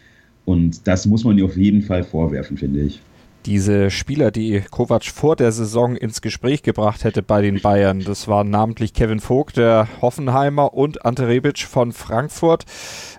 [0.46, 3.00] Und das muss man ihr auf jeden Fall vorwerfen, finde ich
[3.46, 8.00] diese Spieler, die Kovac vor der Saison ins Gespräch gebracht hätte bei den Bayern.
[8.00, 12.64] Das waren namentlich Kevin Vogt, der Hoffenheimer und Ante Rebic von Frankfurt.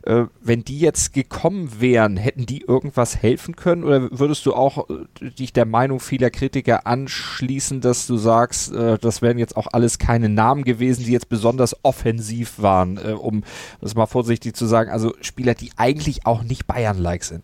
[0.03, 3.85] Äh, wenn die jetzt gekommen wären, hätten die irgendwas helfen können?
[3.85, 8.97] Oder würdest du auch äh, dich der Meinung vieler Kritiker anschließen, dass du sagst, äh,
[8.99, 13.43] das wären jetzt auch alles keine Namen gewesen, die jetzt besonders offensiv waren, äh, um
[13.79, 17.43] das mal vorsichtig zu sagen, also Spieler, die eigentlich auch nicht Bayern-like sind?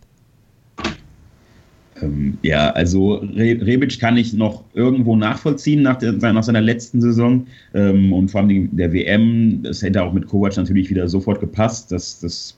[2.03, 7.01] Ähm, ja, also Re Rebic kann ich noch irgendwo nachvollziehen nach, der, nach seiner letzten
[7.01, 9.63] Saison ähm, und vor allem der WM.
[9.63, 11.91] Das hätte auch mit Kovac natürlich wieder sofort gepasst.
[11.91, 12.55] Das, das,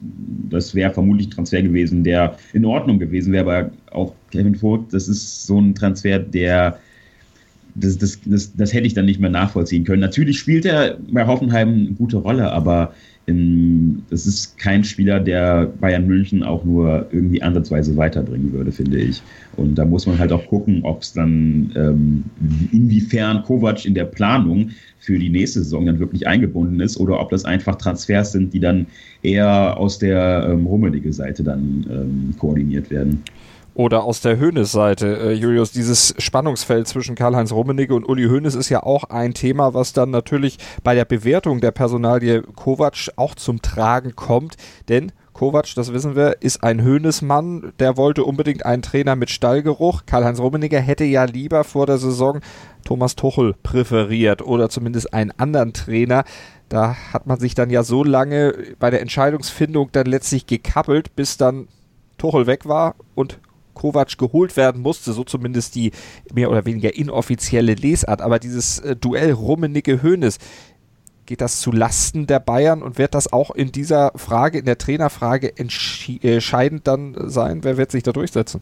[0.49, 4.93] das wäre vermutlich ein Transfer gewesen, der in Ordnung gewesen wäre, aber auch Kevin Vogt,
[4.93, 6.79] das ist so ein Transfer, der
[7.75, 9.99] das, das, das, das hätte ich dann nicht mehr nachvollziehen können.
[9.99, 12.93] Natürlich spielt er bei Hoffenheim eine gute Rolle, aber
[13.27, 18.99] in, das ist kein Spieler, der Bayern München auch nur irgendwie ansatzweise weiterbringen würde, finde
[18.99, 19.21] ich.
[19.57, 22.23] Und da muss man halt auch gucken, ob es dann, ähm,
[22.71, 27.29] inwiefern Kovac in der Planung für die nächste Saison dann wirklich eingebunden ist oder ob
[27.29, 28.85] das einfach Transfers sind, die dann
[29.23, 33.23] eher aus der ähm, rummelige Seite dann ähm, koordiniert werden.
[33.75, 38.69] Oder aus der Hoeneß-Seite, äh, Julius, dieses Spannungsfeld zwischen Karl-Heinz Rummenigge und Uli Hoeneß ist
[38.69, 43.61] ja auch ein Thema, was dann natürlich bei der Bewertung der Personalie Kovac auch zum
[43.61, 44.55] Tragen kommt,
[44.87, 50.03] denn Kovac, das wissen wir, ist ein Hoeneß-Mann, der wollte unbedingt einen Trainer mit Stallgeruch.
[50.05, 52.39] Karl-Heinz Rummenigge hätte ja lieber vor der Saison
[52.85, 56.23] Thomas Tuchel präferiert oder zumindest einen anderen Trainer.
[56.69, 61.35] Da hat man sich dann ja so lange bei der Entscheidungsfindung dann letztlich gekappelt, bis
[61.35, 61.67] dann
[62.17, 63.39] Tuchel weg war und
[63.75, 65.91] Kovac geholt werden musste, so zumindest die
[66.33, 68.21] mehr oder weniger inoffizielle Lesart.
[68.21, 70.39] Aber dieses äh, Duell Rummenigge-Hönes,
[71.25, 74.77] geht das zu Lasten der Bayern und wird das auch in dieser Frage, in der
[74.77, 77.63] Trainerfrage äh, entscheidend dann sein?
[77.63, 78.61] Wer wird sich da durchsetzen?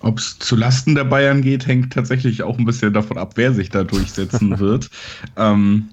[0.00, 3.52] Ob es zu Lasten der Bayern geht, hängt tatsächlich auch ein bisschen davon ab, wer
[3.52, 4.90] sich da durchsetzen wird.
[5.36, 5.88] Ähm,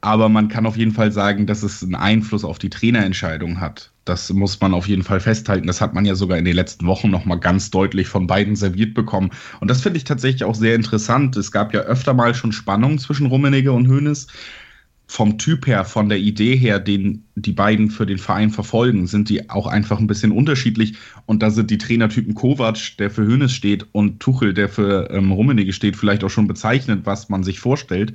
[0.00, 3.90] aber man kann auf jeden Fall sagen, dass es einen Einfluss auf die Trainerentscheidung hat.
[4.08, 5.66] Das muss man auf jeden Fall festhalten.
[5.66, 8.94] Das hat man ja sogar in den letzten Wochen nochmal ganz deutlich von beiden serviert
[8.94, 9.30] bekommen.
[9.60, 11.36] Und das finde ich tatsächlich auch sehr interessant.
[11.36, 14.26] Es gab ja öfter mal schon Spannungen zwischen Rummenigge und Hoeneß.
[15.06, 19.28] Vom Typ her, von der Idee her, den die beiden für den Verein verfolgen, sind
[19.28, 20.94] die auch einfach ein bisschen unterschiedlich.
[21.26, 25.32] Und da sind die Trainertypen Kovac, der für Hoeneß steht, und Tuchel, der für ähm,
[25.32, 28.14] Rummenigge steht, vielleicht auch schon bezeichnet, was man sich vorstellt.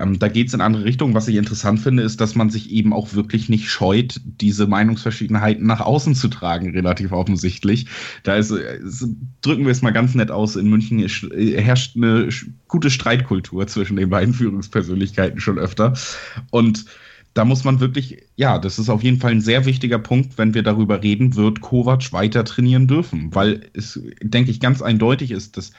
[0.00, 1.14] Ähm, da geht es in andere Richtungen.
[1.14, 5.66] Was ich interessant finde, ist, dass man sich eben auch wirklich nicht scheut, diese Meinungsverschiedenheiten
[5.66, 7.86] nach außen zu tragen, relativ offensichtlich.
[8.22, 8.52] Da ist,
[9.42, 12.28] drücken wir es mal ganz nett aus, in München herrscht eine
[12.68, 15.94] gute Streitkultur zwischen den beiden Führungspersönlichkeiten schon öfter.
[16.50, 16.86] Und
[17.34, 20.54] da muss man wirklich, ja, das ist auf jeden Fall ein sehr wichtiger Punkt, wenn
[20.54, 25.56] wir darüber reden, wird Kovac weiter trainieren dürfen, weil es, denke ich, ganz eindeutig ist,
[25.56, 25.72] dass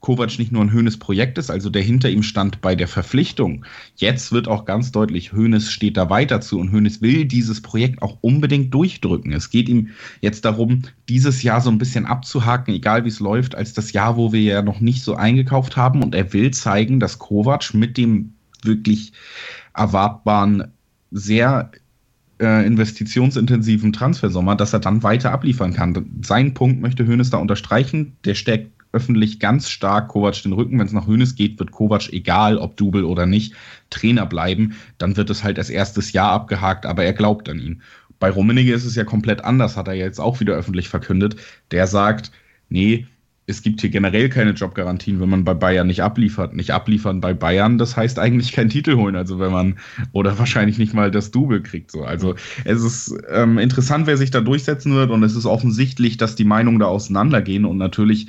[0.00, 3.64] Kovac nicht nur ein Höhnes Projekt ist, also der hinter ihm stand bei der Verpflichtung.
[3.96, 8.00] Jetzt wird auch ganz deutlich, Höhnes steht da weiter zu und Höhnes will dieses Projekt
[8.02, 9.32] auch unbedingt durchdrücken.
[9.32, 9.88] Es geht ihm
[10.20, 14.16] jetzt darum, dieses Jahr so ein bisschen abzuhaken, egal wie es läuft, als das Jahr,
[14.16, 17.96] wo wir ja noch nicht so eingekauft haben und er will zeigen, dass Kovac mit
[17.96, 19.12] dem wirklich
[19.74, 20.72] erwartbaren,
[21.10, 21.70] sehr
[22.40, 26.20] äh, investitionsintensiven Transfersommer, dass er dann weiter abliefern kann.
[26.22, 28.16] Seinen Punkt möchte Höhnes da unterstreichen.
[28.24, 30.78] Der steckt öffentlich ganz stark Kovac den Rücken.
[30.78, 33.54] Wenn es nach Hönes geht, wird Kovac, egal ob Double oder nicht,
[33.90, 34.74] Trainer bleiben.
[34.98, 37.82] Dann wird es halt als erstes Jahr abgehakt, aber er glaubt an ihn.
[38.18, 41.36] Bei Rummenigge ist es ja komplett anders, hat er jetzt auch wieder öffentlich verkündet.
[41.70, 42.32] Der sagt,
[42.68, 43.06] nee,
[43.48, 46.54] es gibt hier generell keine Jobgarantien, wenn man bei Bayern nicht abliefert.
[46.54, 49.78] Nicht abliefern bei Bayern, das heißt eigentlich keinen Titel holen, also wenn man
[50.12, 51.90] oder wahrscheinlich nicht mal das Double kriegt.
[51.90, 52.04] So.
[52.04, 52.34] Also
[52.64, 56.44] es ist ähm, interessant, wer sich da durchsetzen wird und es ist offensichtlich, dass die
[56.44, 58.28] Meinungen da auseinandergehen und natürlich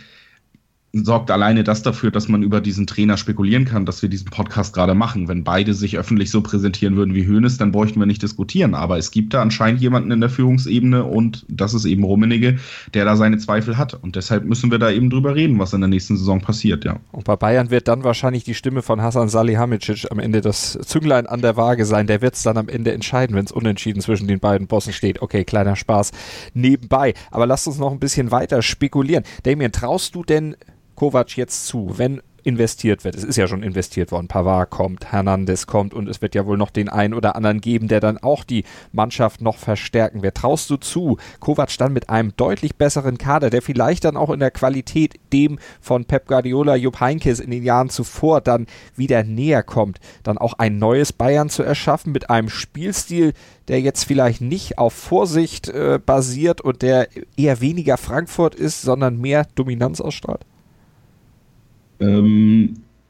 [0.92, 4.74] sorgt alleine das dafür, dass man über diesen Trainer spekulieren kann, dass wir diesen Podcast
[4.74, 5.28] gerade machen.
[5.28, 8.74] Wenn beide sich öffentlich so präsentieren würden wie Hoeneß, dann bräuchten wir nicht diskutieren.
[8.74, 12.58] Aber es gibt da anscheinend jemanden in der Führungsebene und das ist eben Rummenigge,
[12.96, 13.94] der da seine Zweifel hat.
[13.94, 16.98] Und deshalb müssen wir da eben drüber reden, was in der nächsten Saison passiert, ja.
[17.12, 21.28] Und bei Bayern wird dann wahrscheinlich die Stimme von Hasan Salihamidzic am Ende das Zünglein
[21.28, 22.08] an der Waage sein.
[22.08, 25.22] Der wird es dann am Ende entscheiden, wenn es unentschieden zwischen den beiden Bossen steht.
[25.22, 26.12] Okay, kleiner Spaß
[26.56, 27.14] nebenbei.
[27.30, 29.24] Aber lasst uns noch ein bisschen weiter spekulieren.
[29.44, 30.56] Damien, traust du denn
[31.00, 33.16] Kovac jetzt zu, wenn investiert wird.
[33.16, 34.28] Es ist ja schon investiert worden.
[34.28, 37.88] Pavard kommt, Hernandez kommt und es wird ja wohl noch den einen oder anderen geben,
[37.88, 40.36] der dann auch die Mannschaft noch verstärken wird.
[40.36, 44.40] Traust du zu, Kovac dann mit einem deutlich besseren Kader, der vielleicht dann auch in
[44.40, 49.64] der Qualität dem von Pep Guardiola, Jupp Heynckes in den Jahren zuvor dann wieder näher
[49.64, 53.34] kommt, dann auch ein neues Bayern zu erschaffen mit einem Spielstil,
[53.68, 57.08] der jetzt vielleicht nicht auf Vorsicht äh, basiert und der
[57.38, 60.46] eher weniger Frankfurt ist, sondern mehr Dominanz ausstrahlt?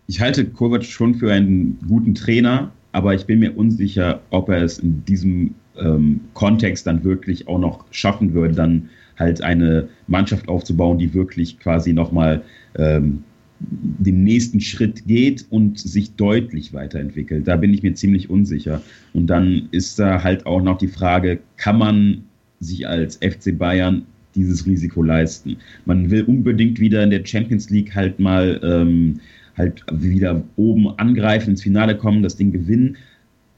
[0.09, 4.63] Ich halte Kovac schon für einen guten Trainer, aber ich bin mir unsicher, ob er
[4.63, 10.47] es in diesem ähm, Kontext dann wirklich auch noch schaffen würde, dann halt eine Mannschaft
[10.47, 12.41] aufzubauen, die wirklich quasi nochmal
[12.75, 13.23] ähm,
[13.59, 17.47] den nächsten Schritt geht und sich deutlich weiterentwickelt.
[17.47, 18.81] Da bin ich mir ziemlich unsicher.
[19.13, 22.23] Und dann ist da halt auch noch die Frage, kann man
[22.59, 25.57] sich als FC Bayern dieses Risiko leisten.
[25.85, 29.19] Man will unbedingt wieder in der Champions League halt mal ähm,
[29.59, 32.97] halt wieder oben angreifen, ins Finale kommen, das Ding gewinnen.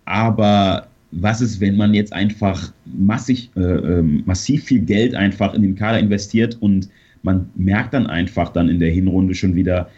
[0.06, 5.62] Aber was ist, wenn man jetzt einfach massig, äh, äh, massiv viel Geld einfach in
[5.62, 6.90] den Kader investiert und
[7.24, 9.90] man merkt dann einfach dann in der Hinrunde schon wieder,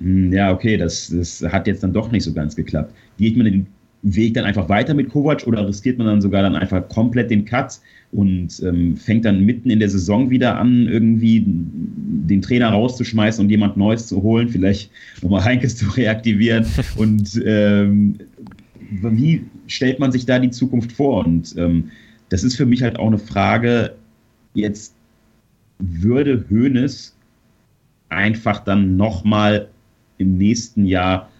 [0.00, 2.92] hm, ja, okay, das, das hat jetzt dann doch nicht so ganz geklappt.
[3.18, 3.66] Geht man den
[4.02, 7.44] Weg dann einfach weiter mit Kovac oder riskiert man dann sogar dann einfach komplett den
[7.44, 13.44] Cut und ähm, fängt dann mitten in der Saison wieder an, irgendwie den Trainer rauszuschmeißen
[13.44, 14.90] und jemand Neues zu holen, vielleicht
[15.22, 18.16] nochmal Heinkes zu reaktivieren und ähm,
[18.90, 21.24] wie stellt man sich da die Zukunft vor?
[21.24, 21.90] Und ähm,
[22.28, 23.94] das ist für mich halt auch eine Frage,
[24.54, 24.94] jetzt
[25.78, 27.16] würde Hoeneß
[28.08, 29.68] einfach dann nochmal
[30.18, 31.30] im nächsten Jahr,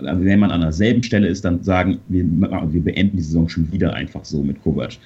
[0.00, 3.94] wenn man an derselben Stelle ist, dann sagen, wir, wir beenden die Saison schon wieder
[3.94, 4.98] einfach so mit Kovac.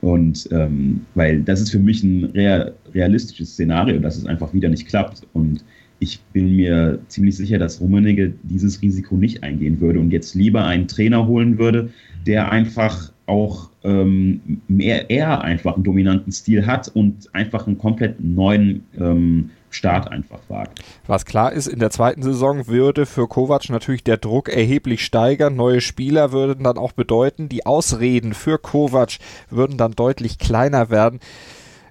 [0.00, 4.68] Und ähm, weil das ist für mich ein real, realistisches Szenario, dass es einfach wieder
[4.68, 5.22] nicht klappt.
[5.32, 5.64] Und
[5.98, 10.64] ich bin mir ziemlich sicher, dass Rummenigge dieses Risiko nicht eingehen würde und jetzt lieber
[10.64, 11.90] einen Trainer holen würde,
[12.26, 18.20] der einfach auch ähm, mehr, eher einfach einen dominanten Stil hat und einfach einen komplett
[18.20, 20.82] neuen ähm, Start einfach wagt.
[21.06, 25.56] Was klar ist, in der zweiten Saison würde für Kovac natürlich der Druck erheblich steigern.
[25.56, 29.18] Neue Spieler würden dann auch bedeuten, die Ausreden für Kovac
[29.50, 31.20] würden dann deutlich kleiner werden.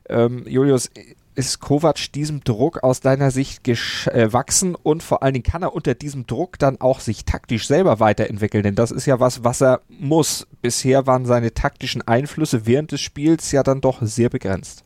[0.09, 0.89] Ähm, Julius,
[1.37, 5.73] ist Kovac diesem Druck aus deiner Sicht gewachsen äh, und vor allen Dingen kann er
[5.73, 8.63] unter diesem Druck dann auch sich taktisch selber weiterentwickeln?
[8.63, 10.47] Denn das ist ja was, was er muss.
[10.63, 14.83] Bisher waren seine taktischen Einflüsse während des Spiels ja dann doch sehr begrenzt.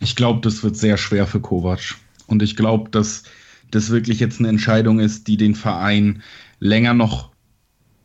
[0.00, 1.96] Ich glaube, das wird sehr schwer für Kovac.
[2.26, 3.24] Und ich glaube, dass
[3.70, 6.22] das wirklich jetzt eine Entscheidung ist, die den Verein
[6.60, 7.30] länger noch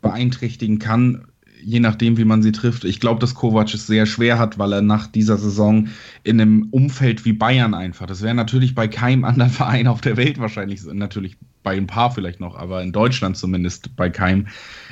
[0.02, 1.28] beeinträchtigen kann,
[1.64, 2.86] je nachdem, wie man sie trifft.
[2.86, 5.90] Ich glaube, dass Kovac es sehr schwer hat, weil er nach dieser Saison
[6.24, 10.18] in einem Umfeld wie Bayern einfach, das wäre natürlich bei keinem anderen Verein auf der
[10.18, 14.48] Welt wahrscheinlich, natürlich bei ein paar vielleicht noch, aber in Deutschland zumindest bei keinem,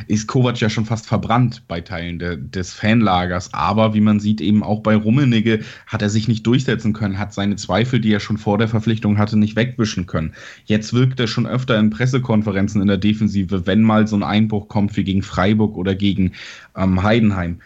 [0.07, 3.53] ist Kovac ja schon fast verbrannt bei Teilen de, des Fanlagers.
[3.53, 7.33] Aber wie man sieht, eben auch bei Rummenigge hat er sich nicht durchsetzen können, hat
[7.33, 10.33] seine Zweifel, die er schon vor der Verpflichtung hatte, nicht wegwischen können.
[10.65, 14.67] Jetzt wirkt er schon öfter in Pressekonferenzen in der Defensive, wenn mal so ein Einbruch
[14.67, 16.33] kommt wie gegen Freiburg oder gegen
[16.75, 17.61] ähm, Heidenheim.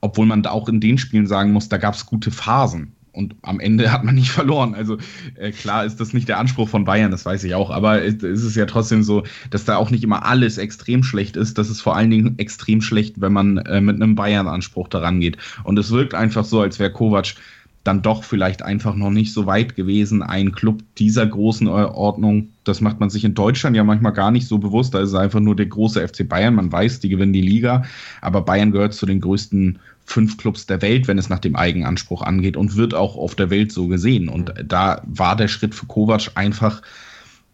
[0.00, 3.36] Obwohl man da auch in den Spielen sagen muss, da gab es gute Phasen und
[3.42, 4.74] am Ende hat man nicht verloren.
[4.74, 4.98] Also
[5.36, 8.22] äh, klar ist das nicht der Anspruch von Bayern, das weiß ich auch, aber es
[8.22, 11.58] ist ja trotzdem so, dass da auch nicht immer alles extrem schlecht ist.
[11.58, 15.38] Das ist vor allen Dingen extrem schlecht, wenn man äh, mit einem Bayern-Anspruch daran geht.
[15.64, 17.34] Und es wirkt einfach so, als wäre Kovac
[17.88, 22.82] dann doch vielleicht einfach noch nicht so weit gewesen, ein Club dieser großen Ordnung, das
[22.82, 25.40] macht man sich in Deutschland ja manchmal gar nicht so bewusst, da ist es einfach
[25.40, 27.84] nur der große FC Bayern, man weiß, die gewinnen die Liga,
[28.20, 32.22] aber Bayern gehört zu den größten fünf Clubs der Welt, wenn es nach dem Eigenanspruch
[32.22, 34.28] angeht und wird auch auf der Welt so gesehen.
[34.28, 36.80] Und da war der Schritt für Kovac einfach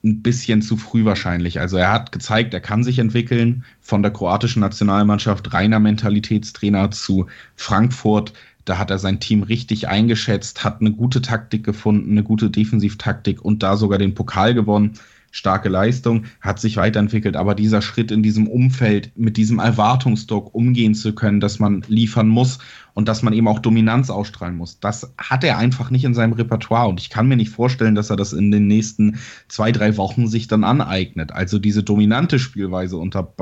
[0.05, 1.59] ein bisschen zu früh wahrscheinlich.
[1.59, 7.27] Also er hat gezeigt, er kann sich entwickeln von der kroatischen Nationalmannschaft reiner Mentalitätstrainer zu
[7.57, 8.33] Frankfurt.
[8.65, 13.43] Da hat er sein Team richtig eingeschätzt, hat eine gute Taktik gefunden, eine gute Defensivtaktik
[13.45, 14.99] und da sogar den Pokal gewonnen
[15.35, 20.95] starke Leistung, hat sich weiterentwickelt, aber dieser Schritt in diesem Umfeld mit diesem Erwartungsdruck umgehen
[20.95, 22.61] zu können, dass man liefern muss
[22.95, 26.35] und dass man eben auch Dominanz ausstrahlen muss, das hat er einfach nicht in seinem
[26.35, 29.19] Repertoire und ich kann mir nicht vorstellen, dass er das in den nächsten
[29.49, 31.33] zwei, drei Wochen sich dann aneignet.
[31.33, 33.35] Also diese dominante Spielweise unter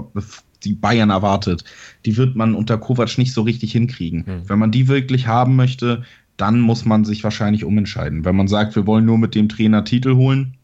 [0.64, 1.64] die Bayern erwartet,
[2.06, 4.24] die wird man unter Kovac nicht so richtig hinkriegen.
[4.24, 4.48] Hm.
[4.48, 6.04] Wenn man die wirklich haben möchte,
[6.38, 8.24] dann muss man sich wahrscheinlich umentscheiden.
[8.24, 10.56] Wenn man sagt, wir wollen nur mit dem Trainer Titel holen,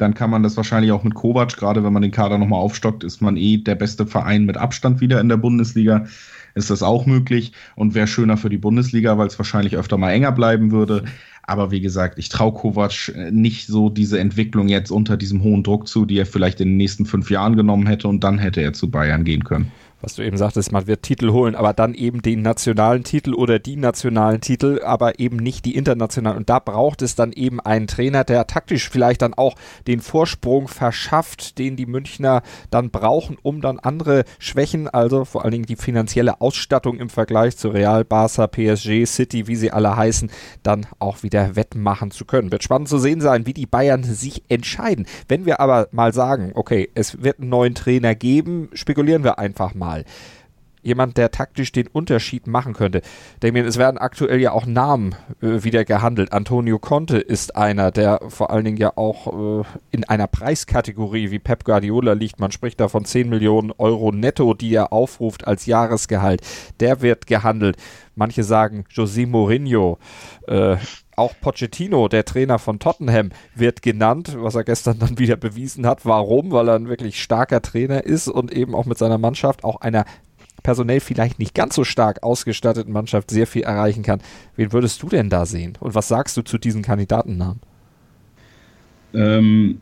[0.00, 3.04] dann kann man das wahrscheinlich auch mit Kovac, gerade wenn man den Kader nochmal aufstockt,
[3.04, 6.06] ist man eh der beste Verein mit Abstand wieder in der Bundesliga.
[6.54, 10.10] Ist das auch möglich und wäre schöner für die Bundesliga, weil es wahrscheinlich öfter mal
[10.10, 11.04] enger bleiben würde.
[11.42, 15.86] Aber wie gesagt, ich traue Kovac nicht so diese Entwicklung jetzt unter diesem hohen Druck
[15.86, 18.72] zu, die er vielleicht in den nächsten fünf Jahren genommen hätte und dann hätte er
[18.72, 22.22] zu Bayern gehen können was du eben sagtest, man wird Titel holen, aber dann eben
[22.22, 26.38] den nationalen Titel oder die nationalen Titel, aber eben nicht die internationalen.
[26.38, 30.68] Und da braucht es dann eben einen Trainer, der taktisch vielleicht dann auch den Vorsprung
[30.68, 35.76] verschafft, den die Münchner dann brauchen, um dann andere Schwächen, also vor allen Dingen die
[35.76, 40.30] finanzielle Ausstattung im Vergleich zu Real, Barca, PSG, City, wie sie alle heißen,
[40.62, 42.52] dann auch wieder wettmachen zu können.
[42.52, 45.06] Wird spannend zu sehen sein, wie die Bayern sich entscheiden.
[45.28, 49.74] Wenn wir aber mal sagen, okay, es wird einen neuen Trainer geben, spekulieren wir einfach
[49.74, 50.04] mal mal.
[50.82, 53.02] Jemand, der taktisch den Unterschied machen könnte.
[53.40, 56.32] Damien, es werden aktuell ja auch Namen äh, wieder gehandelt.
[56.32, 61.38] Antonio Conte ist einer, der vor allen Dingen ja auch äh, in einer Preiskategorie wie
[61.38, 62.40] Pep Guardiola liegt.
[62.40, 66.40] Man spricht da von 10 Millionen Euro netto, die er aufruft als Jahresgehalt.
[66.80, 67.76] Der wird gehandelt.
[68.14, 69.98] Manche sagen José Mourinho.
[70.46, 70.78] Äh,
[71.20, 76.04] auch Pochettino, der Trainer von Tottenham, wird genannt, was er gestern dann wieder bewiesen hat.
[76.04, 76.50] Warum?
[76.50, 80.04] Weil er ein wirklich starker Trainer ist und eben auch mit seiner Mannschaft, auch einer
[80.62, 84.20] personell vielleicht nicht ganz so stark ausgestatteten Mannschaft sehr viel erreichen kann.
[84.56, 85.78] Wen würdest du denn da sehen?
[85.80, 87.60] Und was sagst du zu diesen Kandidatennamen?
[89.14, 89.80] Ähm,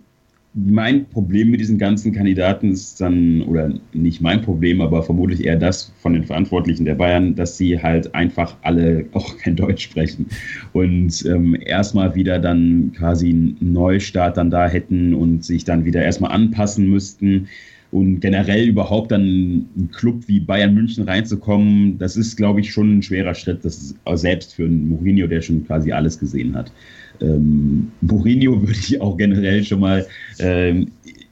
[0.66, 5.56] mein Problem mit diesen ganzen Kandidaten ist dann, oder nicht mein Problem, aber vermutlich eher
[5.56, 10.26] das von den Verantwortlichen der Bayern, dass sie halt einfach alle auch kein Deutsch sprechen.
[10.72, 16.02] Und ähm, erstmal wieder dann quasi einen Neustart dann da hätten und sich dann wieder
[16.02, 17.48] erstmal anpassen müssten.
[17.90, 22.98] Und generell überhaupt dann ein Club wie Bayern München reinzukommen, das ist, glaube ich, schon
[22.98, 26.70] ein schwerer Schritt, das ist selbst für einen Mourinho, der schon quasi alles gesehen hat.
[27.20, 30.06] Ähm, Mourinho würde ich auch generell schon mal,
[30.38, 30.88] ähm,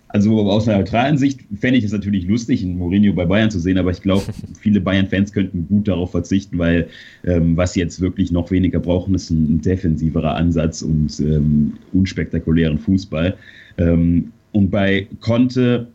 [0.08, 3.58] also aus einer neutralen Sicht fände ich es natürlich lustig, einen Mourinho bei Bayern zu
[3.58, 4.24] sehen, aber ich glaube,
[4.60, 6.88] viele Bayern-Fans könnten gut darauf verzichten, weil
[7.24, 12.78] ähm, was sie jetzt wirklich noch weniger brauchen, ist ein, defensiverer Ansatz und ähm, unspektakulären
[12.78, 13.36] Fußball.
[13.78, 15.88] Ähm, und bei Conte,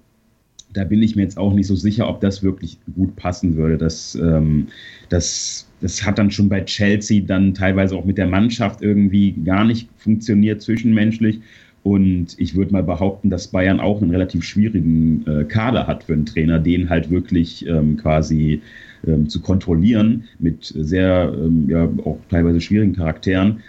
[0.74, 3.78] da bin ich mir jetzt auch nicht so sicher, ob das wirklich gut passen würde.
[3.78, 4.68] Das, ähm,
[5.10, 9.66] das das hat dann schon bei Chelsea dann teilweise auch mit der Mannschaft irgendwie gar
[9.66, 11.42] nicht funktioniert zwischenmenschlich.
[11.84, 16.14] Und ich würde mal behaupten, dass Bayern auch einen relativ schwierigen äh, Kader hat für
[16.14, 18.62] einen Trainer, den halt wirklich ähm, quasi
[19.08, 23.62] ähm, zu kontrollieren mit sehr, ähm, ja, auch teilweise schwierigen Charakteren.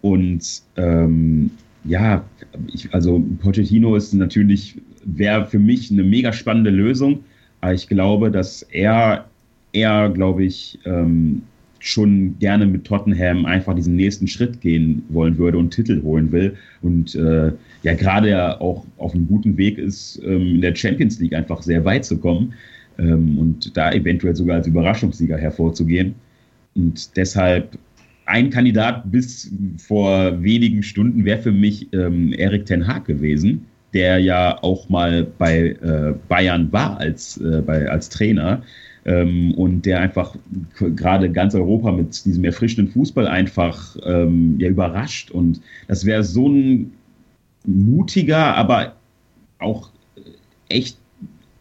[0.00, 1.50] Und ähm,
[1.88, 2.24] ja,
[2.72, 7.24] ich, also Pochettino ist natürlich, wäre für mich eine mega spannende Lösung.
[7.60, 9.26] Aber ich glaube, dass er
[9.72, 11.42] er, glaube ich, ähm,
[11.80, 16.56] schon gerne mit Tottenham einfach diesen nächsten Schritt gehen wollen würde und Titel holen will.
[16.82, 21.34] Und äh, ja, gerade auch auf einem guten Weg ist, ähm, in der Champions League
[21.34, 22.54] einfach sehr weit zu kommen
[22.98, 26.16] ähm, und da eventuell sogar als Überraschungssieger hervorzugehen.
[26.74, 27.78] Und deshalb
[28.28, 34.18] ein Kandidat bis vor wenigen Stunden wäre für mich ähm, Erik Ten Haag gewesen, der
[34.18, 38.62] ja auch mal bei äh, Bayern war als, äh, bei, als Trainer
[39.06, 40.36] ähm, und der einfach
[40.78, 45.30] gerade ganz Europa mit diesem erfrischenden Fußball einfach ähm, ja, überrascht.
[45.30, 46.92] Und das wäre so ein
[47.64, 48.94] mutiger, aber
[49.58, 49.90] auch
[50.68, 50.98] echt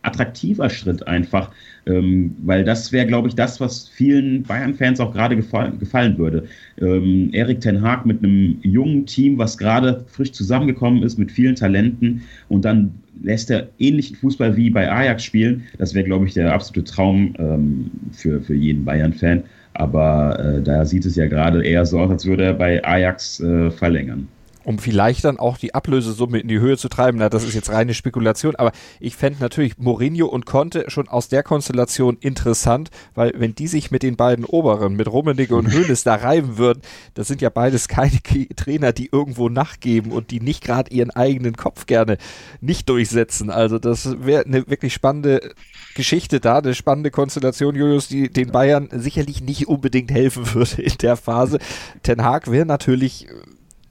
[0.02, 1.52] attraktiver Schritt einfach,
[1.88, 6.44] ähm, weil das wäre, glaube ich, das, was vielen Bayern-Fans auch gerade gefallen, gefallen würde.
[6.80, 11.56] Ähm, Erik Ten Haag mit einem jungen Team, was gerade frisch zusammengekommen ist, mit vielen
[11.56, 12.92] Talenten und dann
[13.24, 15.64] lässt er ähnlichen Fußball wie bei Ajax spielen.
[15.78, 19.44] Das wäre, glaube ich, der absolute Traum ähm, für, für jeden Bayern-Fan.
[19.74, 23.40] Aber äh, da sieht es ja gerade eher so aus, als würde er bei Ajax
[23.40, 24.28] äh, verlängern
[24.68, 27.20] um vielleicht dann auch die Ablösesumme in die Höhe zu treiben.
[27.20, 31.30] Na, das ist jetzt reine Spekulation, aber ich fände natürlich Mourinho und Conte schon aus
[31.30, 36.04] der Konstellation interessant, weil wenn die sich mit den beiden Oberen, mit Rummenigge und Hoeneß
[36.04, 36.82] da reiben würden,
[37.14, 38.22] das sind ja beides keine
[38.58, 42.18] Trainer, die irgendwo nachgeben und die nicht gerade ihren eigenen Kopf gerne
[42.60, 43.50] nicht durchsetzen.
[43.50, 45.54] Also das wäre eine wirklich spannende
[45.96, 50.98] Geschichte da, eine spannende Konstellation, Julius, die den Bayern sicherlich nicht unbedingt helfen würde in
[51.02, 51.60] der Phase.
[52.04, 53.28] Ten Haag wäre natürlich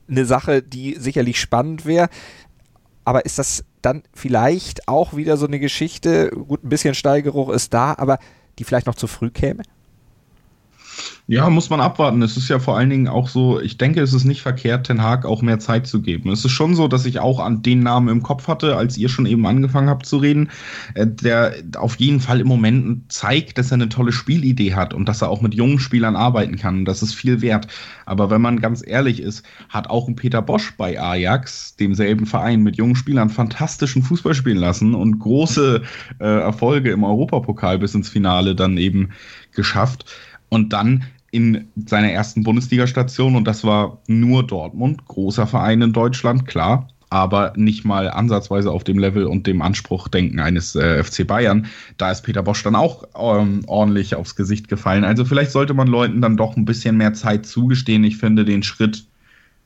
[0.09, 2.09] eine Sache, die sicherlich spannend wäre.
[3.05, 6.31] Aber ist das dann vielleicht auch wieder so eine Geschichte?
[6.31, 8.19] Gut, ein bisschen Steigeruch ist da, aber
[8.59, 9.63] die vielleicht noch zu früh käme?
[11.29, 12.23] Ja, muss man abwarten.
[12.23, 15.03] Es ist ja vor allen Dingen auch so, ich denke, es ist nicht verkehrt, Ten
[15.03, 16.31] Haag auch mehr Zeit zu geben.
[16.31, 19.09] Es ist schon so, dass ich auch an den Namen im Kopf hatte, als ihr
[19.09, 20.51] schon eben angefangen habt zu reden,
[20.95, 25.09] äh, der auf jeden Fall im Moment zeigt, dass er eine tolle Spielidee hat und
[25.09, 26.85] dass er auch mit jungen Spielern arbeiten kann.
[26.85, 27.67] Das ist viel wert.
[28.05, 32.63] Aber wenn man ganz ehrlich ist, hat auch ein Peter Bosch bei Ajax, demselben Verein,
[32.63, 35.83] mit jungen Spielern fantastischen Fußball spielen lassen und große
[36.21, 39.11] äh, Erfolge im Europapokal bis ins Finale dann eben
[39.53, 40.05] geschafft.
[40.49, 46.47] Und dann in seiner ersten Bundesliga-Station und das war nur Dortmund, großer Verein in Deutschland,
[46.47, 51.27] klar, aber nicht mal ansatzweise auf dem Level und dem Anspruch denken eines äh, FC
[51.27, 51.67] Bayern.
[51.99, 55.05] Da ist Peter Bosch dann auch ähm, ordentlich aufs Gesicht gefallen.
[55.05, 58.03] Also vielleicht sollte man Leuten dann doch ein bisschen mehr Zeit zugestehen.
[58.05, 59.07] Ich finde den Schritt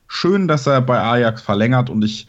[0.07, 2.27] schön, dass er bei Ajax verlängert und ich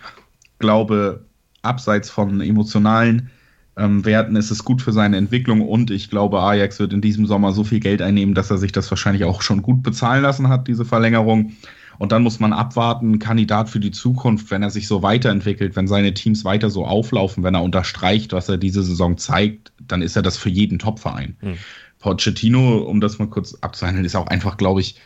[0.58, 1.24] glaube,
[1.62, 3.30] abseits von emotionalen
[3.76, 7.26] ähm, Werten ist es gut für seine Entwicklung und ich glaube, Ajax wird in diesem
[7.26, 10.48] Sommer so viel Geld einnehmen, dass er sich das wahrscheinlich auch schon gut bezahlen lassen
[10.48, 11.52] hat, diese Verlängerung.
[11.98, 15.87] Und dann muss man abwarten, Kandidat für die Zukunft, wenn er sich so weiterentwickelt, wenn
[15.87, 20.16] seine Teams weiter so auflaufen, wenn er unterstreicht, was er diese Saison zeigt, dann ist
[20.16, 21.37] er das für jeden Topverein.
[21.40, 21.58] Mhm.
[22.00, 24.96] Pochettino, um das mal kurz abzuhandeln, ist auch einfach, glaube ich,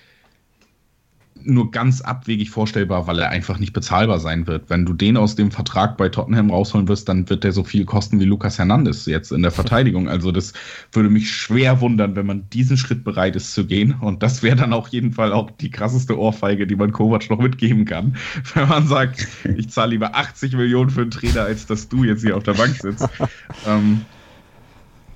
[1.47, 4.69] nur ganz abwegig vorstellbar, weil er einfach nicht bezahlbar sein wird.
[4.69, 7.85] Wenn du den aus dem Vertrag bei Tottenham rausholen wirst, dann wird der so viel
[7.85, 10.09] kosten wie Lukas Hernandez jetzt in der Verteidigung.
[10.09, 10.53] Also das
[10.93, 13.95] würde mich schwer wundern, wenn man diesen Schritt bereit ist zu gehen.
[14.01, 17.39] Und das wäre dann auf jeden Fall auch die krasseste Ohrfeige, die man Kovac noch
[17.39, 18.17] mitgeben kann.
[18.55, 19.27] Wenn man sagt,
[19.57, 22.55] ich zahle lieber 80 Millionen für einen Trainer, als dass du jetzt hier auf der
[22.55, 23.09] Bank sitzt.
[23.67, 24.03] ähm,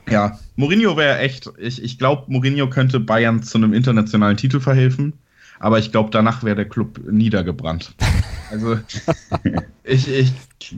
[0.08, 5.14] ja, Mourinho wäre echt, ich, ich glaube, Mourinho könnte Bayern zu einem internationalen Titel verhelfen
[5.60, 7.94] aber ich glaube, danach wäre der Club niedergebrannt.
[8.50, 8.78] Also,
[9.84, 10.32] ich, ich,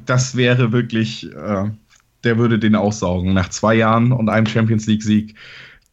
[0.05, 1.70] das wäre wirklich, äh,
[2.24, 3.33] der würde den aussaugen.
[3.33, 5.35] Nach zwei Jahren und einem Champions League-Sieg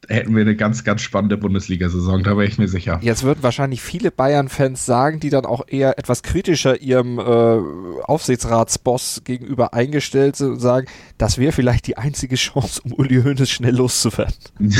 [0.08, 3.00] hätten wir eine ganz, ganz spannende Bundesliga-Saison, da wäre ich mir sicher.
[3.04, 9.22] Jetzt würden wahrscheinlich viele Bayern-Fans sagen, die dann auch eher etwas kritischer ihrem äh, Aufsichtsratsboss
[9.24, 10.88] gegenüber eingestellt sind und sagen,
[11.20, 14.34] das wäre vielleicht die einzige Chance, um Uli Hoeneß schnell loszuwerden.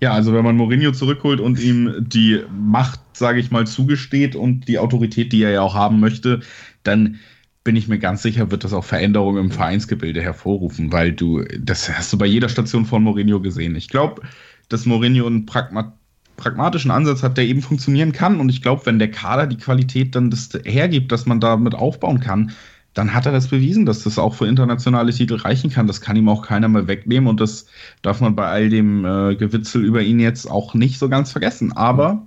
[0.00, 4.68] Ja, also wenn man Mourinho zurückholt und ihm die Macht, sage ich mal, zugesteht und
[4.68, 6.40] die Autorität, die er ja auch haben möchte,
[6.82, 7.18] dann
[7.64, 11.90] bin ich mir ganz sicher, wird das auch Veränderungen im Vereinsgebilde hervorrufen, weil du, das
[11.90, 13.74] hast du bei jeder Station von Mourinho gesehen.
[13.74, 14.22] Ich glaube,
[14.68, 15.96] dass Mourinho einen Pragma
[16.36, 18.40] pragmatischen Ansatz hat, der eben funktionieren kann.
[18.40, 22.20] Und ich glaube, wenn der Kader die Qualität dann das hergibt, dass man damit aufbauen
[22.20, 22.52] kann,
[22.96, 25.86] dann hat er das bewiesen, dass das auch für internationale Titel reichen kann.
[25.86, 27.66] Das kann ihm auch keiner mehr wegnehmen und das
[28.00, 31.72] darf man bei all dem äh, Gewitzel über ihn jetzt auch nicht so ganz vergessen.
[31.72, 32.26] Aber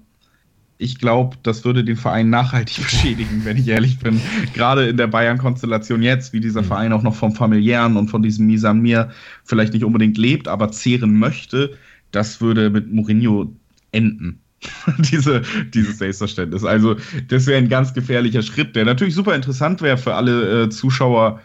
[0.78, 4.22] ich glaube, das würde den Verein nachhaltig beschädigen, wenn ich ehrlich bin.
[4.54, 6.68] Gerade in der Bayern-Konstellation jetzt, wie dieser mhm.
[6.68, 9.10] Verein auch noch vom familiären und von diesem Misan mir
[9.46, 11.80] vielleicht nicht unbedingt lebt, aber zehren möchte,
[12.12, 13.56] das würde mit Mourinho
[13.92, 14.44] enden.
[14.97, 15.41] Diese,
[15.74, 16.66] dieses Selbstverständnis.
[16.66, 16.97] Also,
[17.30, 21.41] das wäre ein ganz gefährlicher Schritt, der natürlich super interessant wäre für alle äh, Zuschauer,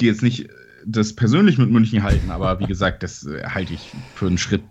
[0.00, 0.48] die jetzt nicht
[0.86, 4.62] das persönlich mit München halten, aber wie gesagt, das äh, halte ich für einen Schritt,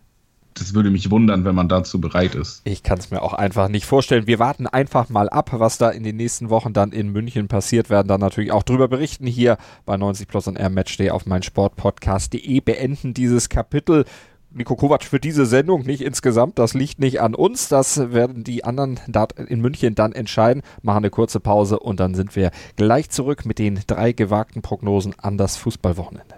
[0.53, 2.61] das würde mich wundern, wenn man dazu bereit ist.
[2.65, 4.27] Ich kann es mir auch einfach nicht vorstellen.
[4.27, 7.89] Wir warten einfach mal ab, was da in den nächsten Wochen dann in München passiert,
[7.89, 11.43] werden dann natürlich auch drüber berichten hier bei 90 Plus und R Matchday auf mein
[11.43, 12.59] Sportpodcast.de.
[12.59, 14.05] Beenden dieses Kapitel.
[14.53, 16.59] Nico Kovac für diese Sendung, nicht insgesamt.
[16.59, 17.69] Das liegt nicht an uns.
[17.69, 18.99] Das werden die anderen
[19.47, 20.61] in München dann entscheiden.
[20.81, 25.15] Machen eine kurze Pause und dann sind wir gleich zurück mit den drei gewagten Prognosen
[25.17, 26.35] an das Fußballwochenende.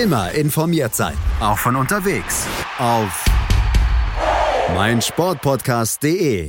[0.00, 2.46] Immer informiert sein, auch von unterwegs.
[2.78, 3.24] Auf
[4.74, 6.48] meinsportpodcast.de.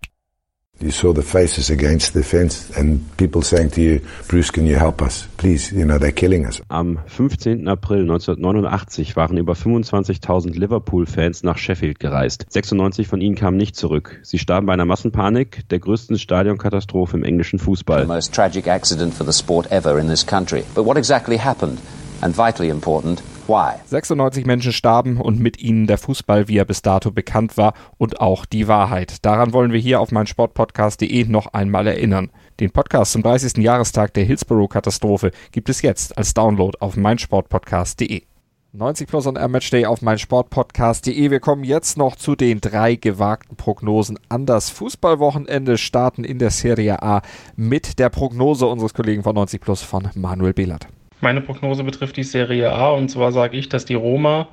[0.81, 4.77] You saw the faces against the fence and people saying to you, Bruce, can you
[4.77, 5.27] help us?
[5.37, 6.59] Please, you know, they're killing us.
[6.69, 7.67] Am 15.
[7.67, 12.47] April 1989 waren über 25.000 Liverpool-Fans nach Sheffield gereist.
[12.49, 14.19] 96 von ihnen kamen nicht zurück.
[14.23, 18.01] Sie starben bei einer Massenpanik, der größten Stadionkatastrophe im englischen Fußball.
[18.01, 20.63] The most tragic accident for the sport ever in this country.
[20.73, 21.77] But what exactly happened?
[22.21, 23.73] And vitally important, Why?
[23.85, 28.21] 96 Menschen starben und mit ihnen der Fußball, wie er bis dato bekannt war, und
[28.21, 29.25] auch die Wahrheit.
[29.25, 32.29] Daran wollen wir hier auf meinsportpodcast.de noch einmal erinnern.
[32.59, 33.57] Den Podcast zum 30.
[33.57, 38.23] Jahrestag der Hillsborough-Katastrophe gibt es jetzt als Download auf meinsportpodcast.de.
[38.73, 41.29] 90 Plus und Matchday auf meinsportpodcast.de.
[41.29, 46.51] Wir kommen jetzt noch zu den drei gewagten Prognosen an das Fußballwochenende, starten in der
[46.51, 47.21] Serie A
[47.57, 50.87] mit der Prognose unseres Kollegen von 90 Plus von Manuel Behlert.
[51.21, 54.47] Meine Prognose betrifft die Serie A und zwar sage ich, dass die Roma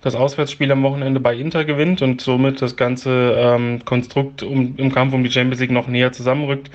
[0.00, 4.92] das Auswärtsspiel am Wochenende bei Inter gewinnt und somit das ganze ähm, Konstrukt um, im
[4.92, 6.70] Kampf um die Champions League noch näher zusammenrückt.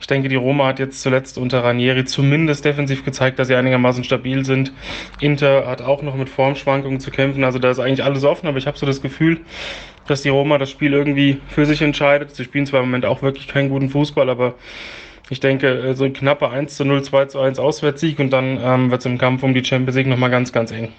[0.00, 4.04] Ich denke, die Roma hat jetzt zuletzt unter Ranieri zumindest defensiv gezeigt, dass sie einigermaßen
[4.04, 4.72] stabil sind.
[5.20, 8.58] Inter hat auch noch mit Formschwankungen zu kämpfen, also da ist eigentlich alles offen, aber
[8.58, 9.40] ich habe so das Gefühl,
[10.06, 12.34] dass die Roma das Spiel irgendwie für sich entscheidet.
[12.34, 14.54] Sie spielen zwar im Moment auch wirklich keinen guten Fußball, aber
[15.30, 18.58] ich denke, äh, so ein knapper 1 zu 0, 2 zu 1 Auswärtssieg und dann
[18.62, 20.92] ähm, wird es im Kampf um die Champions League nochmal ganz, ganz eng.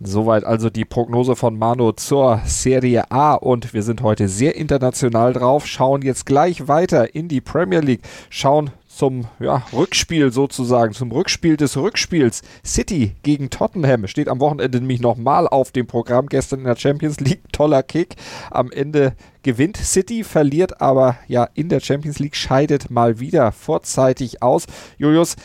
[0.00, 5.32] Soweit also die Prognose von Mano zur Serie A und wir sind heute sehr international
[5.32, 11.12] drauf, schauen jetzt gleich weiter in die Premier League, schauen zum ja, Rückspiel sozusagen, zum
[11.12, 12.42] Rückspiel des Rückspiels.
[12.66, 16.26] City gegen Tottenham steht am Wochenende nämlich nochmal auf dem Programm.
[16.26, 18.16] Gestern in der Champions League, toller Kick.
[18.50, 24.42] Am Ende gewinnt City, verliert aber ja in der Champions League, scheidet mal wieder vorzeitig
[24.42, 24.66] aus.
[24.98, 25.36] Julius,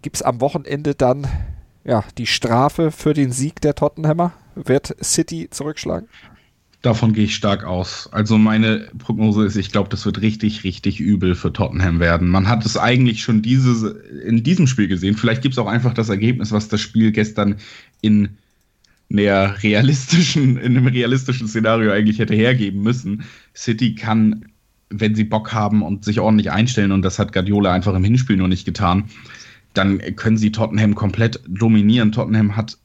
[0.00, 1.28] gibt es am Wochenende dann
[1.84, 4.32] ja, die Strafe für den Sieg der Tottenhammer?
[4.54, 6.08] Wird City zurückschlagen?
[6.82, 8.08] Davon gehe ich stark aus.
[8.10, 12.28] Also meine Prognose ist, ich glaube, das wird richtig, richtig übel für Tottenham werden.
[12.28, 13.82] Man hat es eigentlich schon dieses,
[14.24, 15.14] in diesem Spiel gesehen.
[15.14, 17.56] Vielleicht gibt es auch einfach das Ergebnis, was das Spiel gestern
[18.00, 18.30] in
[19.12, 23.24] einer realistischen, in einem realistischen Szenario eigentlich hätte hergeben müssen.
[23.54, 24.46] City kann,
[24.88, 28.38] wenn sie Bock haben und sich ordentlich einstellen, und das hat Guardiola einfach im Hinspiel
[28.38, 29.04] noch nicht getan,
[29.74, 32.10] dann können sie Tottenham komplett dominieren.
[32.10, 32.78] Tottenham hat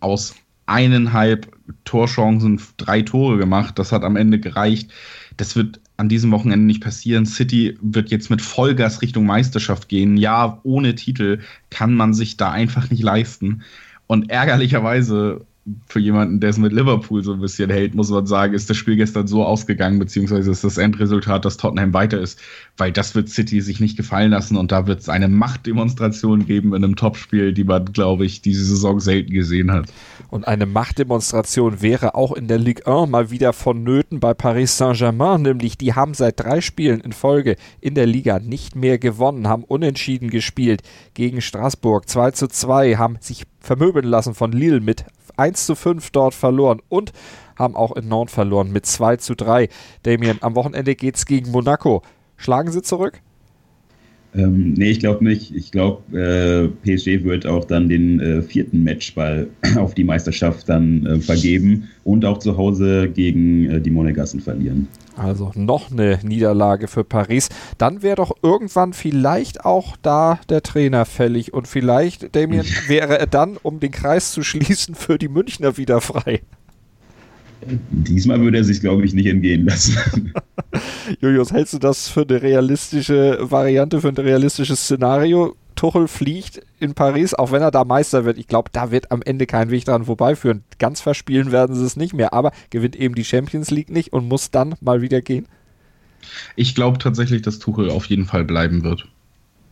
[0.00, 0.34] aus
[0.66, 3.78] eineinhalb Torchancen drei Tore gemacht.
[3.78, 4.90] Das hat am Ende gereicht.
[5.36, 7.26] Das wird an diesem Wochenende nicht passieren.
[7.26, 10.16] City wird jetzt mit Vollgas Richtung Meisterschaft gehen.
[10.16, 11.40] Ja, ohne Titel
[11.70, 13.62] kann man sich da einfach nicht leisten.
[14.06, 15.46] Und ärgerlicherweise
[15.86, 18.76] für jemanden, der es mit Liverpool so ein bisschen hält, muss man sagen, ist das
[18.76, 22.40] Spiel gestern so ausgegangen, beziehungsweise ist das Endresultat, dass Tottenham weiter ist,
[22.76, 26.74] weil das wird City sich nicht gefallen lassen und da wird es eine Machtdemonstration geben
[26.74, 29.92] in einem Topspiel, die man, glaube ich, diese Saison selten gesehen hat.
[30.30, 35.42] Und eine Machtdemonstration wäre auch in der Ligue 1 mal wieder vonnöten bei Paris Saint-Germain,
[35.42, 39.64] nämlich die haben seit drei Spielen in Folge in der Liga nicht mehr gewonnen, haben
[39.64, 40.82] unentschieden gespielt
[41.14, 45.04] gegen Straßburg 2 zu 2, haben sich vermöbeln lassen von Lille mit
[45.38, 47.12] 1 zu 5 dort verloren und
[47.58, 49.68] haben auch in Nantes verloren mit 2 zu 3.
[50.02, 52.02] Damien, am Wochenende geht es gegen Monaco.
[52.36, 53.20] Schlagen sie zurück?
[54.34, 55.54] Ähm, nee, ich glaube nicht.
[55.54, 61.06] Ich glaube, äh, PSG wird auch dann den äh, vierten Matchball auf die Meisterschaft dann
[61.06, 64.86] äh, vergeben und auch zu Hause gegen äh, die Monegassen verlieren.
[65.16, 67.48] Also noch eine Niederlage für Paris.
[67.76, 73.26] Dann wäre doch irgendwann vielleicht auch da der Trainer fällig und vielleicht, Damien, wäre er
[73.26, 76.42] dann, um den Kreis zu schließen, für die Münchner wieder frei.
[77.90, 80.32] Diesmal würde er sich, glaube ich, nicht entgehen lassen.
[81.20, 85.56] Julius, hältst du das für eine realistische Variante, für ein realistisches Szenario?
[85.74, 88.36] Tuchel fliegt in Paris, auch wenn er da Meister wird.
[88.38, 90.64] Ich glaube, da wird am Ende kein Weg dran vorbeiführen.
[90.78, 94.28] Ganz verspielen werden sie es nicht mehr, aber gewinnt eben die Champions League nicht und
[94.28, 95.46] muss dann mal wieder gehen.
[96.56, 99.06] Ich glaube tatsächlich, dass Tuchel auf jeden Fall bleiben wird.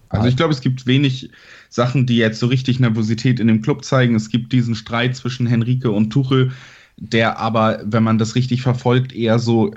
[0.08, 1.30] Also ich glaube, es gibt wenig
[1.68, 4.14] Sachen, die jetzt so richtig Nervosität in dem Club zeigen.
[4.14, 6.52] Es gibt diesen Streit zwischen Henrike und Tuchel,
[6.96, 9.72] der aber, wenn man das richtig verfolgt, eher so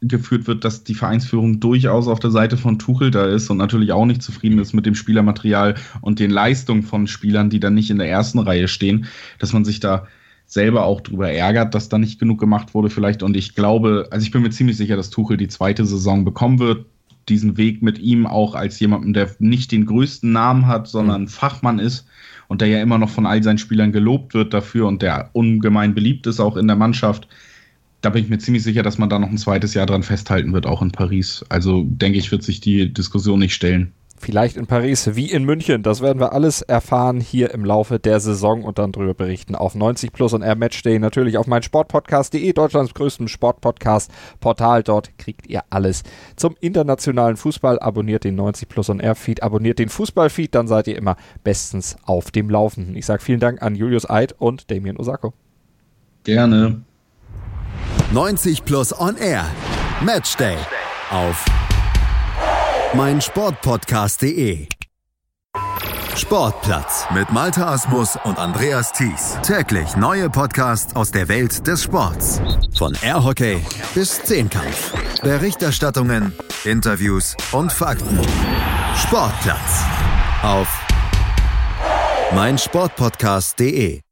[0.00, 3.92] geführt wird, dass die Vereinsführung durchaus auf der Seite von Tuchel da ist und natürlich
[3.92, 7.90] auch nicht zufrieden ist mit dem Spielermaterial und den Leistungen von Spielern, die dann nicht
[7.90, 9.06] in der ersten Reihe stehen,
[9.38, 10.06] dass man sich da
[10.46, 13.22] selber auch drüber ärgert, dass da nicht genug gemacht wurde vielleicht.
[13.22, 16.58] Und ich glaube, also ich bin mir ziemlich sicher, dass Tuchel die zweite Saison bekommen
[16.58, 16.86] wird.
[17.28, 21.28] Diesen Weg mit ihm auch als jemandem, der nicht den größten Namen hat, sondern mhm.
[21.28, 22.06] Fachmann ist
[22.48, 25.94] und der ja immer noch von all seinen Spielern gelobt wird dafür und der ungemein
[25.94, 27.28] beliebt ist auch in der Mannschaft
[28.04, 30.52] da bin ich mir ziemlich sicher, dass man da noch ein zweites Jahr dran festhalten
[30.52, 31.44] wird, auch in Paris.
[31.48, 33.92] Also denke ich, wird sich die Diskussion nicht stellen.
[34.24, 35.82] Vielleicht in Paris wie in München.
[35.82, 39.74] Das werden wir alles erfahren hier im Laufe der Saison und dann darüber berichten auf
[39.74, 40.98] 90 Plus und Air Matchday.
[40.98, 44.82] Natürlich auf mein Sportpodcast.de, Deutschlands größtem Sportpodcast-Portal.
[44.82, 46.04] Dort kriegt ihr alles
[46.36, 47.78] zum internationalen Fußball.
[47.78, 51.98] Abonniert den 90 Plus und Air Feed, abonniert den Fußballfeed, dann seid ihr immer bestens
[52.06, 52.96] auf dem Laufenden.
[52.96, 55.34] Ich sage vielen Dank an Julius Eid und Damien Osako.
[56.22, 56.80] Gerne.
[58.14, 59.44] 90 Plus On Air.
[60.02, 60.56] Matchday.
[61.10, 61.44] Auf
[62.94, 64.68] meinsportpodcast.de.
[66.16, 69.36] Sportplatz mit Malta Asmus und Andreas Thies.
[69.42, 72.40] Täglich neue Podcasts aus der Welt des Sports.
[72.78, 73.60] Von Airhockey
[73.94, 74.92] bis Zehnkampf.
[75.22, 76.32] Berichterstattungen,
[76.64, 78.20] Interviews und Fakten.
[78.96, 79.84] Sportplatz
[80.42, 80.68] auf
[82.34, 84.03] meinsportpodcast.de.